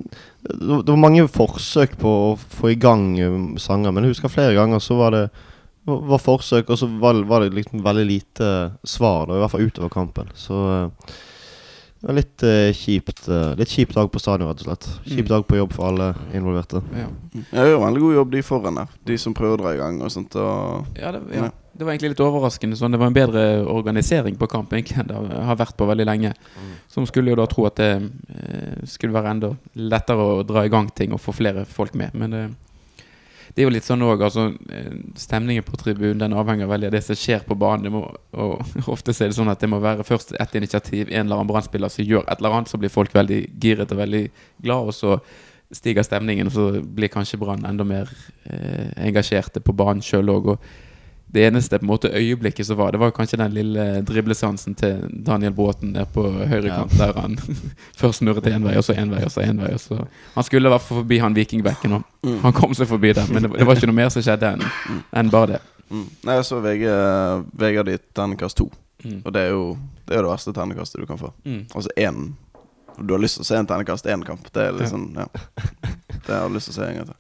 det 0.60 0.90
var 0.92 1.00
mange 1.00 1.28
forsøk 1.32 1.98
på 2.02 2.10
å 2.10 2.32
få 2.38 2.74
i 2.74 2.80
gang 2.80 3.14
um, 3.24 3.54
sanger, 3.62 3.94
men 3.96 4.04
jeg 4.04 4.18
husker 4.18 4.32
flere 4.34 4.56
ganger 4.58 4.84
så 4.84 4.98
var 5.00 5.16
det 5.16 5.28
var 5.84 6.20
forsøk, 6.24 6.70
og 6.72 6.80
så 6.80 6.88
var, 7.00 7.18
var 7.28 7.44
det 7.44 7.56
liksom 7.58 7.82
veldig 7.84 8.04
lite 8.08 8.50
svar, 8.88 9.26
da, 9.28 9.36
i 9.36 9.42
hvert 9.44 9.52
fall 9.52 9.66
utover 9.68 9.92
kampen. 9.92 10.30
Så 10.40 10.60
eh, 10.72 11.16
det 12.04 12.08
var 12.10 12.18
litt 12.20 12.44
uh, 12.44 12.70
kjipt 12.76 13.26
uh, 13.32 13.52
Litt 13.60 13.72
kjip 13.72 13.92
dag 13.96 14.10
på 14.12 14.20
stadion, 14.20 14.50
rett 14.52 14.64
og 14.64 14.68
slett. 14.68 14.88
Kjip 15.08 15.24
Mm. 15.24 15.32
dag 15.32 15.44
på 15.48 15.56
jobb 15.62 15.72
for 15.76 15.88
alle 15.88 16.10
involverte. 16.36 16.82
Ja. 17.00 17.08
Jeg 17.40 17.68
gjør 17.70 17.78
en 17.78 17.86
veldig 17.88 18.02
god 18.04 18.16
jobb, 18.18 18.32
de 18.36 18.42
foran 18.44 18.80
der. 18.82 18.96
De 19.08 19.18
som 19.20 19.36
prøver 19.36 19.56
å 19.56 19.62
dra 19.64 19.72
i 19.76 19.80
gang 19.80 20.02
og 20.04 20.12
sånt. 20.12 20.36
Og 20.36 21.00
Ja, 21.00 21.12
det, 21.16 21.22
ja. 21.32 21.48
Det 21.74 21.86
var 21.86 21.94
egentlig 21.94 22.14
litt 22.14 22.22
overraskende. 22.22 22.78
Sånn. 22.78 22.94
Det 22.94 23.00
var 23.02 23.10
en 23.10 23.16
bedre 23.16 23.44
organisering 23.74 24.36
på 24.38 24.50
kamp 24.52 24.74
egentlig 24.76 25.00
enn 25.02 25.10
det 25.10 25.40
har 25.50 25.58
vært 25.58 25.78
på 25.80 25.88
veldig 25.90 26.06
lenge. 26.06 26.34
Som 26.92 27.08
skulle 27.10 27.34
jo 27.34 27.40
da 27.40 27.48
tro 27.50 27.66
at 27.66 27.80
det 27.82 27.92
eh, 27.98 28.84
skulle 28.90 29.16
være 29.16 29.32
enda 29.34 29.54
lettere 29.82 30.28
å 30.36 30.44
dra 30.46 30.66
i 30.66 30.74
gang 30.74 30.92
ting 30.94 31.16
og 31.16 31.22
få 31.24 31.34
flere 31.34 31.66
folk 31.66 31.96
med. 31.98 32.14
Men 32.14 32.36
det, 32.36 32.44
det 33.56 33.64
er 33.64 33.68
jo 33.68 33.74
litt 33.74 33.88
sånn 33.88 34.06
òg, 34.06 34.22
altså 34.26 34.52
eh, 34.70 34.94
Stemningen 35.18 35.66
på 35.66 35.80
tribunen 35.82 36.22
den 36.22 36.38
avhenger 36.38 36.70
veldig 36.70 36.92
av 36.92 36.96
det 36.98 37.04
som 37.08 37.18
skjer 37.18 37.42
på 37.48 37.58
banen. 37.58 37.90
Det 37.90 37.96
må, 37.96 38.06
og 38.38 38.76
ofte 38.96 39.18
er 39.18 39.34
det 39.34 39.40
sånn 39.40 39.52
at 39.54 39.66
det 39.66 39.72
må 39.74 39.82
være 39.82 40.06
først 40.06 40.36
ett 40.38 40.56
initiativ, 40.62 41.10
en 41.10 41.26
eller 41.26 41.42
annen 41.42 41.50
brannspiller 41.50 41.94
som 41.94 42.06
gjør 42.06 42.28
et 42.28 42.38
eller 42.38 42.60
annet, 42.60 42.70
så 42.70 42.82
blir 42.82 42.94
folk 42.94 43.18
veldig 43.18 43.42
giret 43.58 43.94
og 43.94 44.02
veldig 44.04 44.24
glad, 44.62 44.94
og 44.94 44.98
så 44.98 45.18
stiger 45.74 46.06
stemningen, 46.06 46.50
og 46.50 46.54
så 46.54 46.70
blir 46.86 47.10
kanskje 47.10 47.40
Brann 47.42 47.66
enda 47.66 47.86
mer 47.88 48.10
eh, 48.46 48.94
engasjerte 49.08 49.62
på 49.64 49.74
banen 49.74 50.06
sjøl 50.06 50.30
òg. 50.30 50.54
Og 50.54 50.92
det 51.34 51.48
eneste 51.48 51.80
på 51.80 51.84
en 51.84 51.90
måte 51.90 52.12
øyeblikket 52.14 52.66
som 52.68 52.78
var, 52.78 52.92
det 52.94 53.00
var 53.02 53.12
kanskje 53.12 53.38
den 53.42 53.54
lille 53.56 53.86
driblesansen 54.06 54.76
til 54.78 55.00
Daniel 55.26 55.54
Bråten 55.58 55.94
der 55.96 56.06
på 56.06 56.28
høyre 56.30 56.68
Ja. 56.70 56.76
kant, 56.84 56.94
der 57.00 57.14
han 57.20 57.38
først 58.00 58.22
snurret 58.22 58.46
én 58.52 58.64
vei, 58.64 58.76
og 58.78 58.84
så 58.86 58.94
én 58.94 59.10
vei, 59.10 59.24
og 59.26 59.32
så 59.34 59.42
én 59.42 59.58
vei. 59.62 59.72
Så. 59.82 59.98
Han 60.36 60.44
skulle 60.44 60.70
i 60.70 60.74
hvert 60.76 60.82
fall 60.86 61.02
forbi 61.02 61.18
han 61.20 61.34
vikingbekken, 61.34 61.94
og 62.00 62.04
Mm. 62.24 62.38
han 62.40 62.54
kom 62.54 62.72
seg 62.74 62.88
forbi 62.88 63.12
der. 63.14 63.26
Men 63.34 63.44
det, 63.44 63.50
var- 63.52 63.58
det 63.58 63.66
var 63.68 63.76
ikke 63.76 63.88
noe 63.90 63.96
mer 63.98 64.10
som 64.14 64.22
skjedde 64.24 64.54
enn 64.54 64.62
en 65.12 65.30
bare 65.30 65.48
det. 65.48 65.62
Mm. 65.92 66.06
Nei, 66.24 66.36
jeg 66.38 66.46
så 66.48 66.62
VG, 66.64 66.86
hadde 67.60 67.92
gitt 67.98 68.06
terningkast 68.16 68.56
to. 68.58 68.70
Mm. 69.04 69.18
Og 69.26 69.34
det 69.34 69.42
er 69.42 69.50
jo 69.52 69.78
det, 70.08 70.16
er 70.16 70.22
det 70.24 70.30
verste 70.32 70.54
terningkastet 70.56 71.02
du 71.02 71.06
kan 71.10 71.18
få. 71.20 71.34
Mm. 71.46 71.66
Altså 71.76 71.90
én 71.98 72.34
Du 73.02 73.14
har 73.16 73.20
lyst 73.20 73.36
til 73.40 73.44
å 73.44 73.46
se 73.50 73.56
en 73.58 73.66
terningkast 73.66 74.06
én-kamp. 74.06 74.52
Det 74.54 74.68
er 74.68 74.72
liksom, 74.78 75.16
Ja. 75.18 75.26
ja. 75.34 75.64
Det 76.14 76.30
har 76.30 76.44
jeg 76.48 76.52
lyst 76.54 76.70
til 76.70 76.74
å 76.74 76.76
se 76.78 76.88
en 76.92 76.96
gang 76.96 77.06
til. 77.06 77.16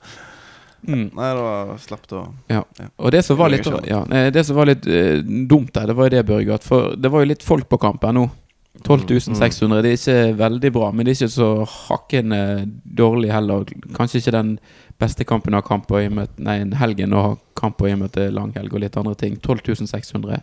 Mm. 0.83 1.09
Nei, 1.15 1.31
det 1.37 1.43
slapp 1.43 1.83
slept 1.87 2.15
å 2.17 2.21
Ja. 2.51 2.63
Og 2.97 3.11
det 3.15 3.23
som 3.23 3.37
var 3.39 3.51
litt, 3.53 3.67
ja, 3.87 4.01
eh, 4.11 4.29
det 4.35 4.43
som 4.43 4.57
var 4.57 4.67
litt 4.67 4.87
uh, 4.87 5.19
dumt 5.23 5.71
der, 5.73 5.87
det 5.87 5.95
var 5.95 6.09
jo 6.09 6.15
det, 6.15 6.23
Børge, 6.27 6.57
at 6.59 6.63
for 6.67 6.95
det 6.99 7.11
var 7.11 7.23
jo 7.23 7.31
litt 7.31 7.43
folk 7.43 7.69
på 7.71 7.79
kampen 7.81 8.19
nå. 8.19 8.29
12 8.83 9.35
600. 9.37 9.81
Det 9.85 9.89
er 9.91 9.99
ikke 9.99 10.37
veldig 10.39 10.71
bra, 10.73 10.87
men 10.91 11.05
det 11.05 11.13
er 11.13 11.19
ikke 11.21 11.35
så 11.35 11.49
hakkende 11.69 12.39
dårlig 12.83 13.29
heller. 13.31 13.67
Kanskje 13.93 14.19
ikke 14.19 14.33
den 14.33 14.55
beste 14.99 15.27
kampen 15.29 15.53
av 15.53 15.61
kamp 15.67 15.85
på 15.87 16.01
i 16.01 16.07
og 16.09 16.15
med 16.17 16.41
Nei, 16.41 16.57
helgen 16.79 17.13
å 17.13 17.21
ha 17.21 17.35
kamp 17.59 17.83
i 17.85 17.93
og 17.93 18.01
med 18.01 18.17
er 18.17 18.33
langhelg 18.33 18.73
og 18.73 18.81
litt 18.81 18.97
andre 18.97 19.13
ting. 19.19 19.37
12.600 19.37 20.41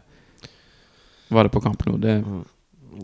var 1.31 1.47
det 1.47 1.53
på 1.55 1.63
kamp 1.63 1.85
nå. 1.87 1.97
Det, 1.99 2.23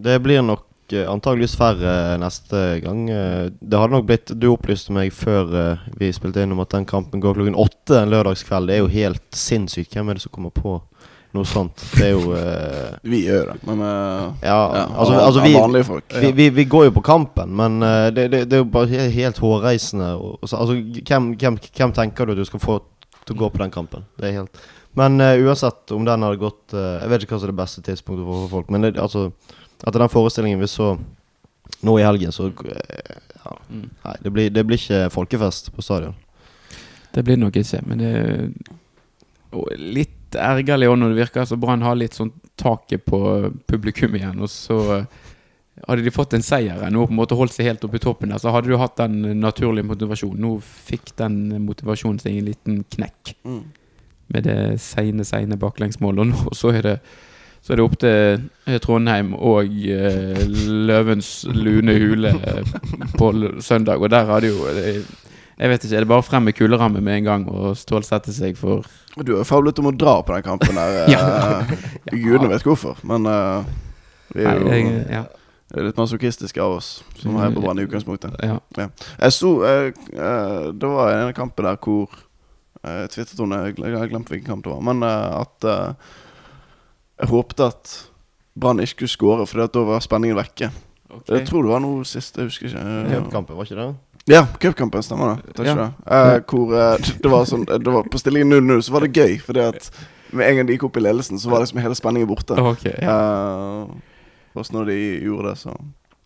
Det 0.02 0.18
blir 0.22 0.42
nok 0.42 0.62
eh, 0.62 0.75
antageligvis 0.92 1.56
færre 1.58 2.16
neste 2.22 2.80
gang. 2.84 3.06
Eh, 3.10 3.46
det 3.60 3.78
hadde 3.80 3.96
nok 3.96 4.06
blitt 4.08 4.32
Du 4.38 4.48
opplyste 4.52 4.94
meg 4.94 5.14
før 5.14 5.54
eh, 5.56 5.86
vi 5.98 6.12
spilte 6.14 6.44
inn 6.44 6.54
om 6.54 6.62
at 6.62 6.74
den 6.74 6.86
kampen 6.88 7.22
går 7.22 7.38
klokken 7.38 7.58
åtte 7.58 8.00
en 8.00 8.12
lørdagskveld. 8.12 8.68
Det 8.68 8.76
er 8.76 8.84
jo 8.84 8.92
helt 8.92 9.24
sinnssykt. 9.34 9.94
Hvem 9.94 10.10
er 10.10 10.18
det 10.18 10.24
som 10.26 10.34
kommer 10.34 10.54
på 10.54 10.78
noe 11.36 11.48
sånt? 11.48 11.84
Det 11.92 12.06
er 12.06 12.14
jo 12.14 12.32
uh, 12.32 12.96
Vi 13.04 13.24
gjør 13.26 13.52
det, 13.52 13.56
men 13.68 13.82
uh, 13.82 14.34
Ja, 14.40 14.56
ja, 14.56 14.84
altså, 14.94 15.18
altså 15.20 15.42
vi, 15.44 15.54
vanlige 15.58 15.88
folk. 15.90 16.18
vi, 16.22 16.32
vi, 16.32 16.48
vi 16.62 16.64
går 16.64 16.86
jo 16.86 16.96
på 16.96 17.04
kampen, 17.04 17.52
men 17.58 17.82
uh, 17.84 18.08
det, 18.14 18.30
det, 18.32 18.44
det 18.48 18.56
er 18.56 18.62
jo 18.62 18.70
bare 18.72 19.08
helt 19.12 19.40
hårreisende. 19.42 20.14
Og 20.16 20.38
altså, 20.46 20.78
hvem, 21.08 21.34
hvem, 21.36 21.58
hvem 21.76 21.96
tenker 21.98 22.24
du 22.24 22.32
at 22.32 22.40
du 22.40 22.48
skal 22.48 22.62
få 22.62 22.78
til 23.26 23.36
å 23.36 23.40
gå 23.42 23.52
på 23.52 23.62
den 23.62 23.74
kampen? 23.74 24.06
Det 24.18 24.30
er 24.30 24.40
helt 24.40 24.64
Men 24.96 25.20
eh, 25.20 25.42
uansett 25.44 25.92
om 25.92 26.06
den 26.06 26.24
hadde 26.24 26.40
gått 26.40 26.74
eh, 26.76 27.02
Jeg 27.02 27.12
vet 27.12 27.24
ikke 27.24 27.36
hva 27.36 27.42
som 27.42 27.48
er 27.48 27.54
det 27.54 27.62
beste 27.62 27.86
tidspunktet 27.86 28.28
for 28.28 28.50
folk, 28.52 28.72
men 28.72 28.86
det, 28.86 28.96
altså 29.02 29.28
etter 29.84 29.98
den 30.00 30.12
forestillingen 30.12 30.60
vi 30.62 30.68
så 30.70 30.94
nå 31.84 31.98
i 31.98 32.06
helgen, 32.06 32.32
så 32.32 32.48
eh, 32.48 33.18
ja, 33.42 33.56
mm. 33.68 33.88
Nei, 34.06 34.16
det 34.22 34.32
blir, 34.32 34.50
det 34.50 34.64
blir 34.66 34.80
ikke 34.80 35.10
folkefest 35.12 35.72
på 35.74 35.84
stadion. 35.84 36.14
det 37.12 37.24
blir 37.24 37.36
nok 37.40 37.56
ikke, 37.56 37.82
men 37.86 37.98
det 38.00 38.12
er 38.16 39.78
litt 39.80 40.36
ergerlig 40.36 40.88
òg 40.90 40.98
når 41.00 41.12
det 41.12 41.20
virker 41.22 41.46
som 41.48 41.60
Brann 41.60 41.84
har 41.84 41.96
litt 41.96 42.16
sånn 42.16 42.32
taket 42.60 43.04
på 43.06 43.18
publikum 43.68 44.16
igjen, 44.18 44.40
og 44.42 44.50
så 44.52 44.80
hadde 45.86 46.02
de 46.04 46.12
fått 46.12 46.32
en 46.36 46.44
seier 46.44 46.80
nå 46.90 47.04
på 47.04 47.12
en 47.12 47.18
måte 47.20 47.36
holdt 47.36 47.52
seg 47.54 47.68
helt 47.68 47.84
oppe 47.84 47.98
i 48.00 48.02
toppen 48.02 48.32
der, 48.32 48.40
så 48.40 48.52
hadde 48.54 48.72
du 48.72 48.78
hatt 48.80 48.96
den 48.96 49.40
naturlige 49.42 49.86
motivasjonen. 49.86 50.40
Nå 50.40 50.54
fikk 50.64 51.12
den 51.20 51.36
motivasjonen 51.66 52.20
seg 52.22 52.38
en 52.38 52.48
liten 52.48 52.78
knekk 52.96 53.34
Mm. 53.44 53.62
med 54.32 54.42
det 54.48 54.80
seine, 54.80 55.24
seine 55.24 55.56
baklengsmålet. 55.60 56.24
Og 56.24 56.26
nå 56.32 56.54
så 56.56 56.72
er 56.74 56.82
det 56.82 56.94
så 57.66 57.72
er 57.74 57.80
det 57.80 57.84
opp 57.84 57.96
til 57.98 58.44
eh, 58.70 58.76
Trondheim 58.82 59.32
og 59.34 59.72
eh, 59.90 60.42
Løvens 60.86 61.30
lune 61.50 61.96
hule 61.98 62.30
eh, 62.38 62.74
på 63.18 63.32
søndag. 63.58 63.98
Og 63.98 64.12
der 64.12 64.28
har 64.28 64.44
det 64.44 64.52
jo 64.52 64.68
eh, 64.70 65.00
Jeg 65.56 65.72
vet 65.72 65.84
ikke, 65.84 65.96
er 65.96 66.04
det 66.04 66.10
bare 66.12 66.22
frem 66.22 66.46
med 66.46 66.54
kuleramme 66.54 67.00
med 67.00 67.16
en 67.16 67.24
gang 67.24 67.48
og 67.48 67.72
stålsette 67.80 68.30
seg 68.36 68.58
for 68.60 68.86
Du 69.16 69.32
har 69.32 69.40
jo 69.40 69.48
fablet 69.48 69.80
om 69.82 69.88
å 69.90 69.94
dra 69.96 70.20
på 70.22 70.36
den 70.36 70.46
kampen 70.46 70.78
der. 70.78 71.08
Ja. 71.16 71.24
eh, 72.06 72.14
Gudene 72.14 72.52
vet 72.52 72.66
hvorfor, 72.66 73.00
men 73.02 73.26
uh, 73.26 73.66
vi 74.30 74.46
er 74.46 74.60
jo 74.60 74.68
Nei, 74.70 74.78
jeg, 74.84 75.02
ja, 75.10 75.24
det 75.72 75.80
er 75.80 75.88
litt 75.88 75.98
masochistisk 75.98 76.60
av 76.62 76.76
oss 76.76 76.90
som 77.18 77.34
heier 77.40 77.54
på 77.54 77.64
Brann 77.64 77.80
i 77.82 77.86
utgangspunktet. 77.88 78.36
ja. 78.46 78.60
Jeg 78.78 79.34
så 79.34 79.50
eh, 79.66 79.88
eh, 80.14 80.68
Det 80.70 80.92
var 80.92 81.10
en 81.16 81.34
kamp 81.34 81.58
der 81.58 81.80
hvor 81.82 82.14
eh, 82.86 83.42
om 83.42 83.56
jeg 83.56 83.96
har 83.98 84.12
glemt 84.12 84.30
hvilken 84.30 84.46
kamp 84.46 84.64
det 84.64 84.70
var, 84.70 84.84
men 84.86 85.02
at 85.02 85.66
jeg 87.20 87.28
håpte 87.30 87.66
at 87.70 87.94
Brann 88.56 88.80
ikke 88.80 88.94
skulle 89.06 89.12
skåre, 89.12 89.46
for 89.48 89.66
da 89.66 89.82
var 89.84 90.00
spenningen 90.04 90.36
vekke. 90.38 90.70
Jeg 91.28 91.46
tror 91.48 91.64
det 91.64 91.70
var 91.72 91.80
noe 91.84 92.04
sist, 92.08 92.36
jeg 92.36 92.48
husker 92.48 92.68
ikke. 92.70 92.84
Cupkampen, 93.12 93.56
var 93.56 93.68
ikke 93.68 93.78
det? 93.80 93.88
Ja, 94.32 94.40
cupkampen 94.58 95.04
stemmer 95.06 95.36
det. 95.54 95.66
Ja. 95.68 95.90
Eh, 96.02 96.40
hvor 96.50 96.72
eh, 96.74 97.10
det 97.22 97.30
var 97.30 97.44
sånn 97.46 97.62
det 97.68 97.92
var 97.94 98.08
På 98.10 98.18
stillingen 98.18 98.50
0-0 98.50 98.80
så 98.82 98.94
var 98.96 99.04
det 99.06 99.12
gøy, 99.14 99.36
fordi 99.44 99.62
at 99.62 99.86
med 100.34 100.48
en 100.48 100.56
gang 100.58 100.66
de 100.66 100.74
gikk 100.74 100.88
opp 100.88 100.96
i 100.98 101.04
ledelsen, 101.04 101.38
så 101.38 101.52
var 101.52 101.62
liksom 101.62 101.78
hele 101.84 101.94
spenningen 101.94 102.26
borte. 102.28 102.56
Okay, 102.72 102.96
ja. 103.04 103.14
Eh, 103.86 104.58
også 104.58 104.74
når 104.74 104.90
de 104.90 104.98
gjorde 105.28 105.52
det, 105.52 105.58
så 105.62 105.76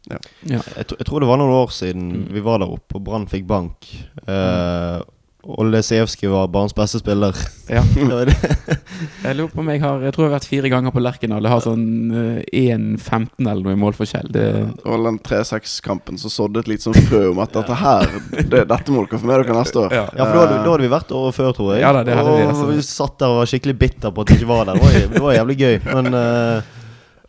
ja. 0.08 0.16
Jeg, 0.48 0.62
jeg 0.96 1.04
tror 1.06 1.20
det 1.20 1.28
var 1.28 1.36
noen 1.42 1.52
år 1.60 1.74
siden 1.76 2.06
Mm. 2.14 2.26
vi 2.32 2.40
var 2.40 2.62
der 2.62 2.72
oppe 2.72 2.96
og 2.96 3.04
Brann 3.04 3.26
fikk 3.28 3.44
bank. 3.46 3.84
Eh, 4.24 4.96
og 5.04 5.04
Lesijevskij 5.42 6.28
var 6.28 6.48
barns 6.48 6.74
beste 6.74 6.98
spiller. 6.98 7.36
ja. 7.68 7.82
Jeg 9.24 9.36
lurer 9.36 9.48
på 9.48 9.60
om 9.62 9.68
jeg 9.72 9.80
har 9.80 10.02
Jeg 10.04 10.12
tror 10.12 10.24
jeg 10.24 10.30
har 10.30 10.34
vært 10.34 10.48
fire 10.48 10.70
ganger 10.72 10.92
på 10.92 11.00
Lerkendal. 11.00 11.46
Jeg 11.46 11.52
har 11.52 11.62
sånn 11.64 11.84
eh, 12.12 12.74
1-15 12.76 13.46
eller 13.46 13.62
noe 13.64 13.76
i 13.76 13.80
målforskjell. 13.80 14.28
Det, 14.34 14.46
var 14.84 15.04
den 15.06 15.20
3-6-kampen 15.24 16.20
så 16.20 16.32
sådde 16.32 16.64
et 16.64 16.70
litt 16.74 16.84
sånn 16.84 16.98
frø 17.08 17.22
om 17.30 17.40
at 17.42 17.54
dette 17.56 17.78
her 17.80 18.10
det, 18.36 18.66
Dette 18.68 18.92
må 18.92 19.06
dere 19.06 19.22
få 19.22 19.30
med 19.30 19.40
dere 19.40 19.56
neste 19.56 19.80
år. 19.86 19.96
Ja. 19.96 20.04
Ja, 20.12 20.26
for 20.26 20.36
da 20.36 20.44
hadde, 20.44 20.58
da 20.60 20.74
hadde 20.74 20.84
vi 20.84 20.92
vært 20.92 21.14
året 21.16 21.38
før, 21.38 21.54
tror 21.56 21.72
jeg. 21.74 21.84
Ja 21.86 21.94
da, 21.96 22.04
det 22.06 22.18
hadde 22.18 22.36
vi, 22.36 22.44
og 22.44 22.52
altså. 22.52 22.68
vi 22.74 22.84
satt 22.90 23.16
der 23.22 23.32
og 23.32 23.40
var 23.40 23.50
skikkelig 23.54 23.78
bitter 23.80 24.14
på 24.14 24.26
at 24.26 24.34
vi 24.34 24.38
ikke 24.40 24.50
var 24.52 24.68
der. 24.68 24.76
Det 24.76 24.84
var, 24.84 25.08
det 25.14 25.24
var 25.24 25.36
jævlig 25.38 25.58
gøy, 25.60 25.80
men 25.88 26.12
uh, 26.20 26.76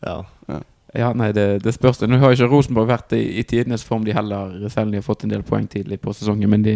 ja. 0.04 0.20
Ja, 0.92 1.14
nei, 1.16 1.30
det, 1.32 1.62
det 1.64 1.72
spørs. 1.72 2.02
Nå 2.04 2.20
har 2.20 2.34
ikke 2.36 2.50
Rosenborg 2.52 2.90
vært 2.90 3.14
i, 3.16 3.22
i 3.40 3.46
tidenes 3.48 3.86
form, 3.88 4.04
de 4.04 4.12
heller, 4.16 4.58
selv 4.68 4.90
om 4.90 4.92
de 4.92 5.00
har 5.00 5.06
fått 5.06 5.24
en 5.24 5.32
del 5.32 5.46
poeng 5.48 5.64
tidlig 5.72 6.02
på 6.04 6.12
sesongen. 6.18 6.52
Men 6.52 6.66
de, 6.66 6.74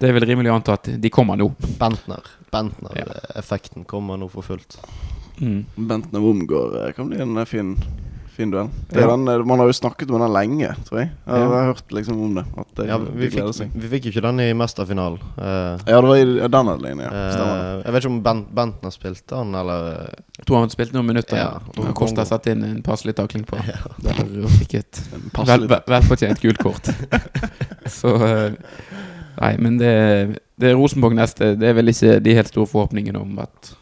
det 0.00 0.08
er 0.08 0.12
vel 0.16 0.26
rimelig 0.28 0.50
å 0.52 0.54
anta 0.58 0.74
at 0.78 0.88
de 1.00 1.10
kommer 1.10 1.36
nå. 1.40 1.50
Bentner. 1.80 2.22
Bentner-effekten 2.52 3.84
kommer 3.88 4.16
nå 4.20 4.28
for 4.32 4.42
fullt. 4.46 4.78
Mm. 5.40 5.64
Bentner 5.88 6.20
Wormgård 6.22 6.78
eh, 6.86 6.92
kan 6.96 7.08
bli 7.10 7.20
en 7.22 7.36
eh, 7.40 7.44
fin, 7.48 7.76
fin 8.36 8.50
duell. 8.52 8.68
Det 8.90 8.98
er 9.00 9.06
Ja. 9.08 9.16
den, 9.16 9.26
eh, 9.28 9.44
man 9.48 9.58
har 9.58 9.66
jo 9.66 9.72
snakket 9.72 10.10
om 10.12 10.20
den 10.20 10.32
lenge, 10.32 10.74
tror 10.86 11.00
jeg. 11.00 11.08
Jeg 11.26 11.32
har, 11.32 11.38
Ja. 11.40 11.48
har 11.48 11.72
hørt 11.72 11.88
liksom 11.96 12.20
om 12.22 12.34
det. 12.36 12.44
At 12.58 12.74
det, 12.76 12.86
Ja, 12.88 12.98
vi, 12.98 13.30
fikk, 13.30 13.72
vi 13.74 13.88
fikk 13.88 14.04
jo 14.04 14.10
ikke 14.12 14.22
den 14.28 14.40
i 14.40 14.52
mesterfinalen. 14.52 15.18
Uh, 15.38 15.78
Ja, 15.88 16.00
det 16.00 16.08
var 16.10 16.16
i 16.16 16.48
den 16.48 16.66
linjen, 16.84 17.00
ja. 17.00 17.10
Eh, 17.10 17.82
jeg 17.86 17.92
vet 17.92 18.02
ikke 18.04 18.12
om 18.12 18.22
Bent, 18.22 18.54
Bentner 18.54 18.90
spilte 18.94 19.36
han, 19.36 19.54
eller 19.54 20.10
Jeg 20.38 20.46
tror 20.46 20.60
han 20.60 20.70
spilte 20.70 20.92
noen 20.94 21.06
minutter. 21.06 21.36
Ja, 21.36 21.58
og 21.78 21.94
Kosta 21.94 22.24
satte 22.24 22.50
inn 22.52 22.62
en 22.64 22.82
passelig 22.82 23.14
takling 23.16 23.44
på 23.46 23.56
Ja. 23.66 23.80
Der 24.02 24.48
fikk 24.58 24.74
et 24.74 25.00
En 25.14 25.46
vel, 25.46 25.66
vel, 25.66 25.80
velfortjent 25.88 26.40
gult 26.40 26.58
kort. 26.58 26.92
Så 27.86 28.14
eh, 28.22 28.52
Nei, 29.40 29.54
men 29.62 29.78
det, 29.80 29.92
det 30.60 30.70
er 30.70 30.76
Rosenborg 30.76 31.16
neste. 31.16 31.54
Det 31.58 31.70
er 31.70 31.78
vel 31.78 31.92
ikke 31.92 32.18
de 32.20 32.34
helt 32.36 32.52
store 32.52 32.68
forhåpningene 32.68 33.20
om 33.22 33.38
at 33.42 33.72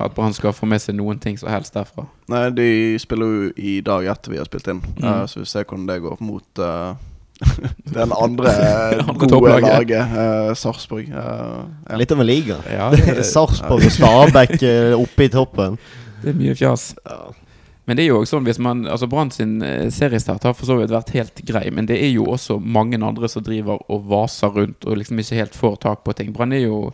at 0.00 0.14
Brann 0.16 0.32
skal 0.32 0.54
få 0.56 0.66
med 0.68 0.80
seg 0.82 0.96
noen 0.96 1.20
ting 1.20 1.38
som 1.38 1.50
helst 1.52 1.76
derfra. 1.76 2.06
Nei, 2.32 2.46
de 2.56 2.70
spiller 3.02 3.34
jo 3.34 3.50
i 3.56 3.78
dag 3.84 4.08
etter 4.12 4.32
vi 4.32 4.40
har 4.40 4.48
spilt 4.48 4.70
inn. 4.72 4.82
Mm. 4.96 5.04
uh, 5.04 5.24
så 5.28 5.42
vi 5.42 5.48
ser 5.50 5.66
hvordan 5.66 5.88
det 5.90 5.98
går 6.04 6.22
mot 6.24 6.62
uh, 6.62 6.94
den 7.98 8.14
andre 8.16 8.54
Andre 9.04 9.18
gode 9.18 9.30
topplaget. 9.34 9.68
laget, 9.68 10.14
uh, 10.14 10.54
Sarpsborg. 10.56 11.10
Uh, 11.12 11.68
ja. 11.90 12.00
Litt 12.00 12.16
av 12.16 12.24
en 12.24 12.30
liga. 12.30 12.58
Ja, 12.70 12.88
Sarpsborg 13.34 13.90
og 13.90 13.94
Stabæk 13.96 14.56
oppe 14.96 15.28
i 15.28 15.32
toppen. 15.32 15.78
det 16.22 16.34
er 16.34 16.40
mye 16.40 16.56
fjas. 16.56 16.92
Men 17.90 17.98
det 17.98 18.04
er 18.04 18.12
jo 18.12 18.20
også 18.20 18.36
sånn 18.36 18.44
hvis 18.46 18.60
man 18.62 18.84
Altså 18.86 19.08
Brann 19.10 19.32
sin 19.34 19.56
eh, 19.66 19.88
seriestart 19.90 20.44
har 20.46 20.52
for 20.54 20.68
så 20.68 20.76
vidt 20.78 20.92
vært 20.94 21.08
helt 21.16 21.40
grei, 21.42 21.64
men 21.74 21.88
det 21.90 21.96
er 21.98 22.12
jo 22.12 22.28
også 22.30 22.60
mange 22.62 23.00
andre 23.02 23.26
som 23.26 23.42
driver 23.42 23.82
og 23.90 24.04
vaser 24.12 24.52
rundt 24.54 24.86
og 24.86 25.00
liksom 25.00 25.18
ikke 25.18 25.40
helt 25.40 25.58
får 25.58 25.80
tak 25.82 26.04
på 26.06 26.14
ting. 26.14 26.30
Brann 26.30 26.54
er 26.54 26.68
jo 26.68 26.92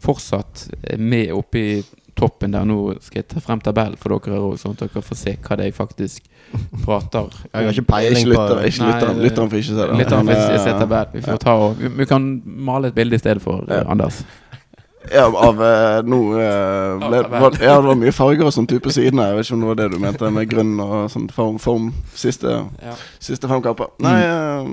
fortsatt 0.00 0.70
eh, 0.80 0.96
med 0.96 1.34
oppe 1.36 1.60
i 1.60 1.74
toppen 2.16 2.56
der. 2.56 2.64
Nå 2.64 2.96
skal 3.04 3.20
jeg 3.20 3.28
ta 3.34 3.44
frem 3.44 3.60
tabellen 3.60 4.00
for 4.00 4.16
dere 4.16 4.40
òg, 4.40 4.56
sånn 4.62 4.72
at 4.78 4.86
dere 4.86 5.04
får 5.04 5.20
se 5.20 5.36
hva 5.36 5.60
de 5.60 5.68
faktisk 5.76 6.32
prater 6.80 7.28
Jeg 7.52 7.68
har 7.68 7.74
ikke 7.74 7.88
peiling 7.92 8.24
på 8.24 8.32
lytter, 8.32 8.64
ikke 8.70 8.88
lytteren. 8.88 9.22
Lytteren 9.26 9.52
får 9.52 9.60
ikke 9.60 9.68
se 9.68 9.78
det. 9.82 10.00
Lytteren 10.00 10.32
får 10.32 10.38
ikke 10.38 10.56
eh, 10.56 10.64
se 10.64 10.76
tabell. 10.80 11.08
Vi 11.12 11.26
får 11.28 11.42
ta 11.44 11.58
og 11.66 11.88
vi, 12.00 12.08
kan 12.08 12.28
male 12.72 12.88
et 12.88 12.96
bilde 12.96 13.20
i 13.20 13.22
stedet 13.22 13.44
for, 13.44 13.68
eh, 13.68 13.82
Ja. 13.82 13.84
Anders. 13.92 14.24
Ja, 15.12 15.24
av 15.30 15.60
eh, 15.62 16.02
nå 16.04 16.18
eh, 16.36 16.98
ble, 17.08 17.20
var, 17.30 17.54
Ja, 17.62 17.76
det 17.80 17.86
var 17.86 17.96
mye 18.00 18.12
farger 18.12 18.48
og 18.48 18.52
sånn 18.52 18.66
type 18.68 18.90
sidene. 18.92 19.28
Jeg 19.30 19.36
vet 19.38 19.46
ikke 19.46 19.54
om 19.56 19.60
det 19.62 19.68
var 19.70 19.78
det 19.78 19.86
du 19.94 19.98
mente 20.02 20.30
med 20.34 20.48
grønn 20.50 20.74
og 20.84 20.96
sånn 21.14 21.28
form, 21.32 21.58
form 21.62 21.86
siste, 22.18 22.56
Ja. 22.82 22.94
siste 23.22 23.48
fem 23.48 23.62
kamper. 23.64 23.92
Nei, 24.04 24.16
eh, 24.26 24.68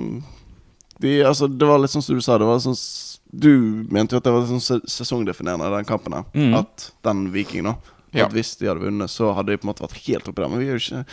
de, 1.00 1.12
altså, 1.24 1.46
det 1.48 1.68
var 1.68 1.78
litt 1.78 1.94
sånn 1.94 2.02
som 2.04 2.18
du 2.18 2.24
sa. 2.24 2.38
Det 2.38 2.48
var 2.48 2.58
sånn 2.64 2.76
Du 3.36 3.84
mente 3.90 4.14
jo 4.14 4.18
at 4.20 4.24
det 4.24 4.32
var 4.32 4.44
sånn 4.48 4.60
se- 4.62 4.86
sesongdefinerende, 4.86 5.70
den 5.76 5.84
kampen 5.88 6.12
her. 6.14 6.24
Mm. 6.34 6.54
At 6.60 6.90
den 7.04 7.24
Viking, 7.32 7.64
da. 7.64 7.74
Ja. 8.14 8.26
At 8.26 8.32
hvis 8.32 8.54
de 8.58 8.66
hadde 8.70 8.80
vunnet, 8.80 9.10
så 9.10 9.32
hadde 9.34 9.50
de 9.52 9.58
på 9.58 9.66
en 9.66 9.72
måte 9.74 9.82
vært 9.84 9.98
helt 10.06 10.28
oppi 10.30 10.42
der. 10.42 10.48
Men 10.48 10.58
vi 10.62 10.68
er 10.70 10.78
jo 10.78 10.82
ikke 10.84 11.04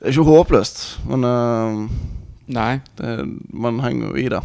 Det 0.00 0.08
er 0.08 0.12
ikke 0.14 0.30
håpløst. 0.30 0.80
Men 1.08 1.24
eh, 1.24 1.88
Nei. 2.48 2.80
det, 2.96 3.12
man 3.52 3.78
henger 3.80 4.08
jo 4.12 4.16
i 4.16 4.28
det. 4.28 4.40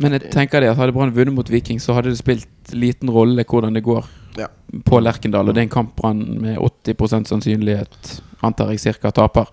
Men 0.00 0.16
jeg 0.16 0.30
tenker 0.32 0.62
det 0.62 0.70
at 0.72 0.78
hadde 0.80 0.94
Brann 0.96 1.12
vunnet 1.14 1.34
mot 1.36 1.50
Viking, 1.50 1.80
så 1.82 1.94
hadde 1.96 2.12
det 2.12 2.20
spilt 2.20 2.72
liten 2.72 3.10
rolle 3.12 3.44
hvordan 3.44 3.74
det 3.76 3.82
går 3.84 4.06
Ja. 4.38 4.46
på 4.84 5.00
Lerkendal. 5.00 5.48
Og 5.48 5.54
det 5.54 5.60
er 5.60 5.68
en 5.68 5.74
kamp 5.74 5.96
Brann 5.96 6.22
med 6.40 6.58
80% 6.58 7.28
sannsynlighet, 7.28 8.22
antar 8.42 8.70
jeg, 8.70 8.80
cirka 8.80 9.10
taper. 9.10 9.50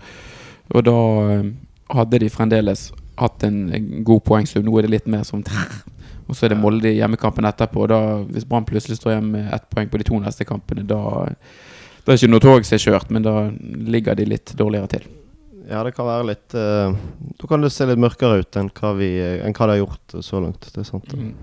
Og 0.73 0.83
da 0.87 0.95
eh, 1.33 1.51
hadde 1.95 2.19
de 2.19 2.29
fremdeles 2.29 2.91
hatt 3.17 3.43
en, 3.43 3.73
en 3.73 4.03
god 4.03 4.21
poengsum. 4.23 4.63
Nå 4.63 4.77
er 4.77 4.87
det 4.87 4.91
litt 4.91 5.07
mer 5.07 5.23
som 5.23 5.43
Og 6.27 6.35
så 6.35 6.45
er 6.45 6.49
det 6.49 6.59
Molde 6.59 6.91
i 6.91 6.97
hjemmekampen 6.99 7.45
etterpå. 7.45 7.83
Og 7.85 7.89
da, 7.89 7.99
hvis 8.27 8.45
Brann 8.45 8.65
plutselig 8.65 8.97
står 8.97 9.13
igjen 9.15 9.31
med 9.31 9.53
ett 9.53 9.69
poeng 9.69 9.89
på 9.89 9.97
de 9.97 10.03
to 10.03 10.19
neste 10.19 10.45
kampene, 10.45 10.83
da 10.87 11.27
da 12.07 12.13
er 12.13 12.21
ikke 12.21 12.31
noe 12.31 12.39
tog 12.39 12.63
som 12.63 12.75
er 12.77 12.79
kjørt, 12.79 13.09
men 13.11 13.23
da 13.25 13.31
ligger 13.91 14.15
de 14.15 14.23
litt 14.25 14.53
dårligere 14.55 14.87
til. 14.87 15.07
Ja, 15.67 15.83
det 15.83 15.91
kan 15.97 16.07
være 16.07 16.29
litt 16.29 16.55
uh, 16.55 16.95
Da 17.41 17.47
kan 17.49 17.63
det 17.63 17.73
se 17.75 17.85
litt 17.89 17.99
mørkere 17.99 18.39
ut 18.39 18.57
enn 18.59 18.69
hva, 18.71 18.93
vi, 18.95 19.11
enn 19.19 19.55
hva 19.55 19.67
det 19.67 19.75
har 19.75 19.81
gjort 19.81 20.17
så 20.23 20.39
langt. 20.39 20.69
Det 20.71 20.83
er 20.83 20.87
sant. 20.87 21.11
Mm. 21.11 21.33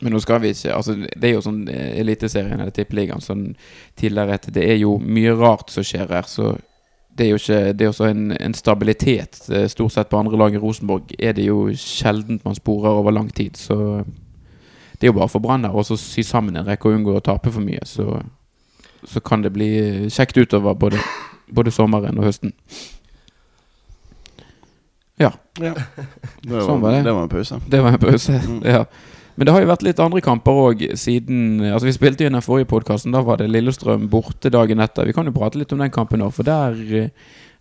Men 0.00 0.14
nå 0.14 0.20
skal 0.22 0.40
vi 0.42 0.52
ikke 0.54 0.76
Altså 0.76 0.94
Det 0.94 1.26
er 1.26 1.34
jo 1.34 1.42
sånn 1.44 1.64
eh, 1.72 1.98
Eliteserien 2.02 2.60
eller 2.60 2.74
Tippeligaen 2.74 3.24
sånn 3.24 3.48
tidligere 3.98 4.38
at 4.38 4.48
det 4.54 4.62
er 4.70 4.78
jo 4.78 4.96
mye 5.02 5.34
rart 5.34 5.72
som 5.74 5.86
skjer 5.86 6.06
her. 6.12 6.28
Så 6.30 6.54
det 7.18 7.26
er 7.26 7.32
jo 7.32 7.40
ikke 7.40 7.60
Det 7.74 7.86
er 7.86 7.92
også 7.92 8.08
en, 8.12 8.24
en 8.38 8.54
stabilitet. 8.54 9.40
eh, 9.50 9.66
Stort 9.70 9.96
sett 9.96 10.10
på 10.12 10.20
andre 10.20 10.38
lag 10.38 10.54
i 10.54 10.62
Rosenborg 10.62 11.14
er 11.18 11.34
det 11.34 11.48
jo 11.48 11.66
sjeldent 11.74 12.46
man 12.46 12.58
sporer 12.58 13.00
over 13.00 13.14
lang 13.14 13.30
tid. 13.34 13.58
Så 13.58 14.04
det 14.98 15.06
er 15.06 15.12
jo 15.12 15.18
bare 15.18 15.30
for 15.30 15.42
Brann 15.42 15.66
her 15.66 15.74
å 15.74 15.82
sy 15.86 16.22
sammen 16.26 16.56
en 16.58 16.66
rekke 16.66 16.90
og 16.90 16.96
unngå 16.98 17.18
å 17.18 17.24
tape 17.24 17.52
for 17.54 17.62
mye. 17.62 17.82
Så, 17.86 18.20
så 19.06 19.22
kan 19.22 19.42
det 19.42 19.52
bli 19.54 19.68
kjekt 20.10 20.38
utover 20.38 20.74
både, 20.74 21.02
både 21.54 21.74
sommeren 21.74 22.18
og 22.18 22.26
høsten. 22.26 22.54
Ja, 25.18 25.30
Det 25.58 25.74
var, 26.52 26.60
Sånn 26.66 26.80
var 26.82 26.92
det. 26.94 27.02
det 27.08 27.12
var 27.14 27.22
en 27.26 27.28
pause. 27.32 27.60
det 27.68 27.80
var 27.82 27.96
en 27.96 28.02
pause. 28.02 28.40
Mm. 28.46 28.60
Ja. 28.76 28.84
Men 29.38 29.46
det 29.46 29.52
har 29.54 29.62
jo 29.62 29.68
vært 29.70 29.82
litt 29.86 30.00
andre 30.02 30.20
kamper 30.20 30.56
òg 30.64 30.80
siden 30.98 31.60
Altså 31.68 31.86
Vi 31.86 31.92
spilte 31.94 32.24
jo 32.24 32.30
i 32.30 32.32
den 32.34 32.42
forrige 32.42 32.66
podkasten. 32.72 33.12
Da 33.14 33.20
var 33.22 33.38
det 33.38 33.46
Lillestrøm 33.52 34.08
borte 34.10 34.50
dagen 34.50 34.80
etter. 34.82 35.06
Vi 35.06 35.14
kan 35.14 35.26
jo 35.30 35.34
prate 35.36 35.60
litt 35.60 35.70
om 35.72 35.78
den 35.78 35.92
kampen 35.94 36.24
òg, 36.26 36.32
for 36.34 36.42
der, 36.48 36.74
eh, 36.74 37.10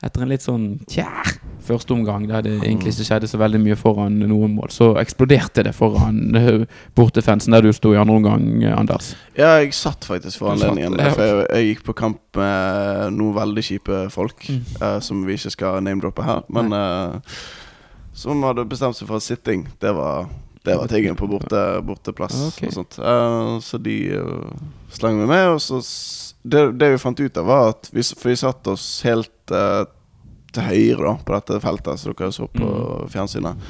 etter 0.01 0.21
en 0.25 0.29
litt 0.33 0.41
sånn 0.45 0.65
tja 0.89 1.05
første 1.67 1.93
omgang, 1.95 2.25
der 2.29 2.41
det 2.45 2.55
egentlig 2.61 2.93
ikke 2.95 3.05
skjedde 3.09 3.29
så 3.29 3.39
veldig 3.41 3.59
mye 3.63 3.77
foran 3.79 4.15
noen 4.23 4.55
mål, 4.57 4.71
så 4.73 4.89
eksploderte 5.01 5.63
det 5.67 5.73
foran 5.77 6.17
eh, 6.39 6.63
bortefansen 6.97 7.53
der 7.55 7.67
du 7.67 7.71
sto 7.75 7.91
i 7.93 7.99
andre 8.01 8.15
omgang, 8.21 8.47
eh, 8.63 8.73
Anders. 8.77 9.11
Ja, 9.37 9.57
jeg 9.61 9.75
satt 9.77 10.07
faktisk 10.07 10.39
for 10.41 10.55
Du 10.55 10.63
satt, 10.63 10.71
anledningen. 10.73 11.13
For 11.13 11.23
jeg, 11.27 11.45
jeg 11.51 11.69
gikk 11.71 11.85
på 11.91 11.97
kamp 12.01 12.39
med 12.39 13.13
noen 13.19 13.37
veldig 13.37 13.65
kjipe 13.69 14.03
folk, 14.13 14.47
Mm. 14.47 14.63
uh, 14.81 14.99
som 15.03 15.23
vi 15.27 15.33
ikke 15.35 15.51
skal 15.51 15.81
name-droppe 15.83 16.23
her. 16.23 16.43
Men 16.53 16.71
uh, 16.73 17.19
som 18.17 18.41
hadde 18.47 18.65
bestemt 18.69 18.97
seg 18.97 19.09
for 19.09 19.21
sitting. 19.21 19.67
Det 19.81 19.91
var, 19.93 20.29
det 20.65 20.77
var 20.77 20.87
tingen 20.89 21.15
på 21.19 21.27
borte, 21.29 21.59
borteplass. 21.85 22.37
okay. 22.49 22.69
Og 22.69 22.73
sånt. 22.79 22.97
Uh, 23.01 23.57
så 23.61 23.77
de 23.81 23.97
uh, 24.17 24.55
slang 24.93 25.19
meg 25.19 25.29
med. 25.29 25.49
Og 25.55 25.61
så 25.61 25.81
det, 26.47 26.63
det 26.79 26.89
vi 26.93 26.97
fant 27.01 27.19
ut 27.19 27.37
av, 27.37 27.45
var 27.49 27.69
at 27.75 27.89
vi, 27.91 28.03
For 28.07 28.31
vi 28.31 28.37
satt 28.39 28.67
oss 28.71 28.85
helt 29.03 29.51
eh, 29.51 29.83
til 30.57 30.65
høyre 30.67 31.05
da 31.05 31.15
på 31.23 31.35
dette 31.37 31.61
feltet, 31.63 32.01
så 32.01 32.13
dere 32.17 32.33
så 32.35 32.49
på 32.51 32.67
Mm. 32.67 33.09
fjernsynet. 33.13 33.67